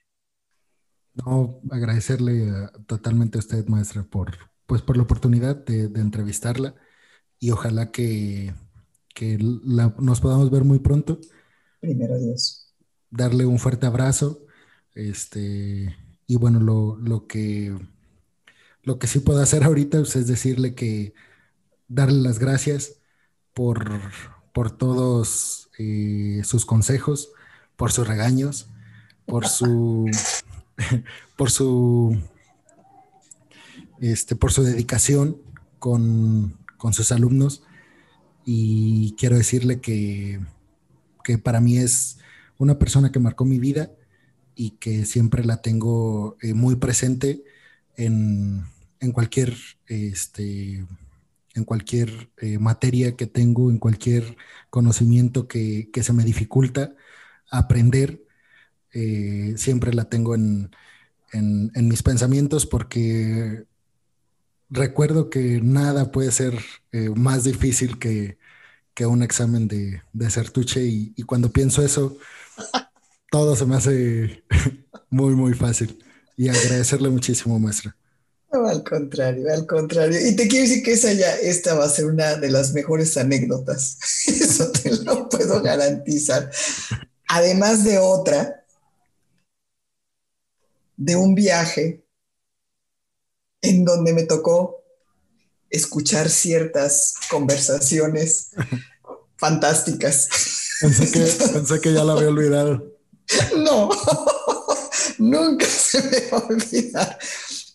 [1.14, 4.32] No, agradecerle eh, totalmente a usted, maestra, por,
[4.66, 6.74] pues, por la oportunidad de, de entrevistarla
[7.44, 8.54] y ojalá que,
[9.68, 11.20] nos podamos ver muy pronto.
[11.78, 12.72] Primero Dios.
[13.10, 14.46] Darle un fuerte abrazo.
[14.94, 15.94] Este,
[16.26, 17.76] y bueno, lo, que,
[18.82, 21.12] lo que sí puedo hacer ahorita pues, es decirle que
[21.86, 22.94] darle las gracias
[23.52, 24.00] por,
[24.54, 27.30] por todos eh, sus consejos,
[27.76, 28.70] por sus regaños,
[29.26, 30.10] por su,
[31.36, 32.18] por su,
[34.00, 35.36] este, por su dedicación
[35.78, 37.62] con, con sus alumnos.
[38.44, 40.38] Y quiero decirle que,
[41.24, 42.18] que para mí es
[42.58, 43.90] una persona que marcó mi vida
[44.54, 47.42] y que siempre la tengo eh, muy presente
[47.96, 48.66] en,
[49.00, 49.54] en cualquier,
[49.86, 50.86] este,
[51.54, 54.36] en cualquier eh, materia que tengo, en cualquier
[54.68, 56.94] conocimiento que, que se me dificulta
[57.50, 58.26] aprender,
[58.92, 60.70] eh, siempre la tengo en,
[61.32, 63.64] en, en, mis pensamientos porque
[64.74, 66.58] recuerdo que nada puede ser
[66.92, 68.36] eh, más difícil que,
[69.06, 72.16] un examen de, de Sertuche y, y, cuando pienso eso,
[73.30, 74.44] todo se me hace
[75.10, 75.98] muy, muy fácil.
[76.36, 77.96] Y agradecerle muchísimo, maestra.
[78.50, 80.18] al contrario, al contrario.
[80.26, 83.16] Y te quiero decir que esa ya, esta va a ser una de las mejores
[83.16, 83.98] anécdotas.
[84.26, 86.50] Eso te lo puedo garantizar.
[87.28, 88.64] Además de otra,
[90.96, 92.03] de un viaje
[93.64, 94.84] en donde me tocó
[95.70, 98.50] escuchar ciertas conversaciones
[99.36, 100.28] fantásticas.
[100.80, 102.92] Pensé que, ya la había olvidado.
[103.56, 103.88] No,
[105.18, 107.18] nunca se me va a olvidar.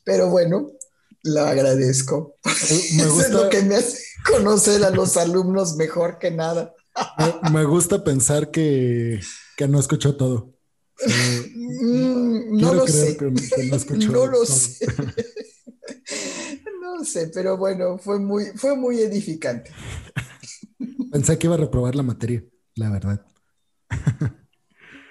[0.03, 0.73] Pero bueno,
[1.23, 2.37] lo agradezco.
[2.95, 3.97] Me gusta, es lo que me hace
[4.31, 6.75] conocer a los alumnos mejor que nada.
[7.51, 9.19] Me, gusta pensar que,
[9.67, 10.53] no escuchó todo.
[11.03, 13.17] Mm, no lo sé.
[14.07, 14.85] no, lo sé.
[16.99, 19.71] No sé, pero bueno, fue muy, fue muy edificante.
[21.11, 22.43] Pensé que iba a reprobar la materia,
[22.75, 23.25] la verdad.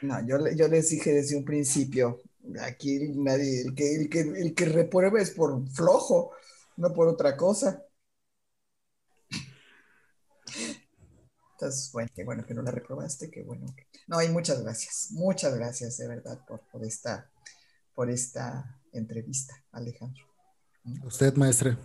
[0.02, 2.20] No, yo, yo les dije desde un principio,
[2.60, 6.32] aquí nadie, el que, el que, el que reprueba es por flojo,
[6.76, 7.82] no por otra cosa.
[11.52, 13.66] Entonces, bueno, qué bueno que no la reprobaste, qué bueno.
[14.06, 17.30] No, y muchas gracias, muchas gracias de verdad por, por, esta,
[17.94, 20.27] por esta entrevista, Alejandro.
[21.06, 21.78] Usted, maestre.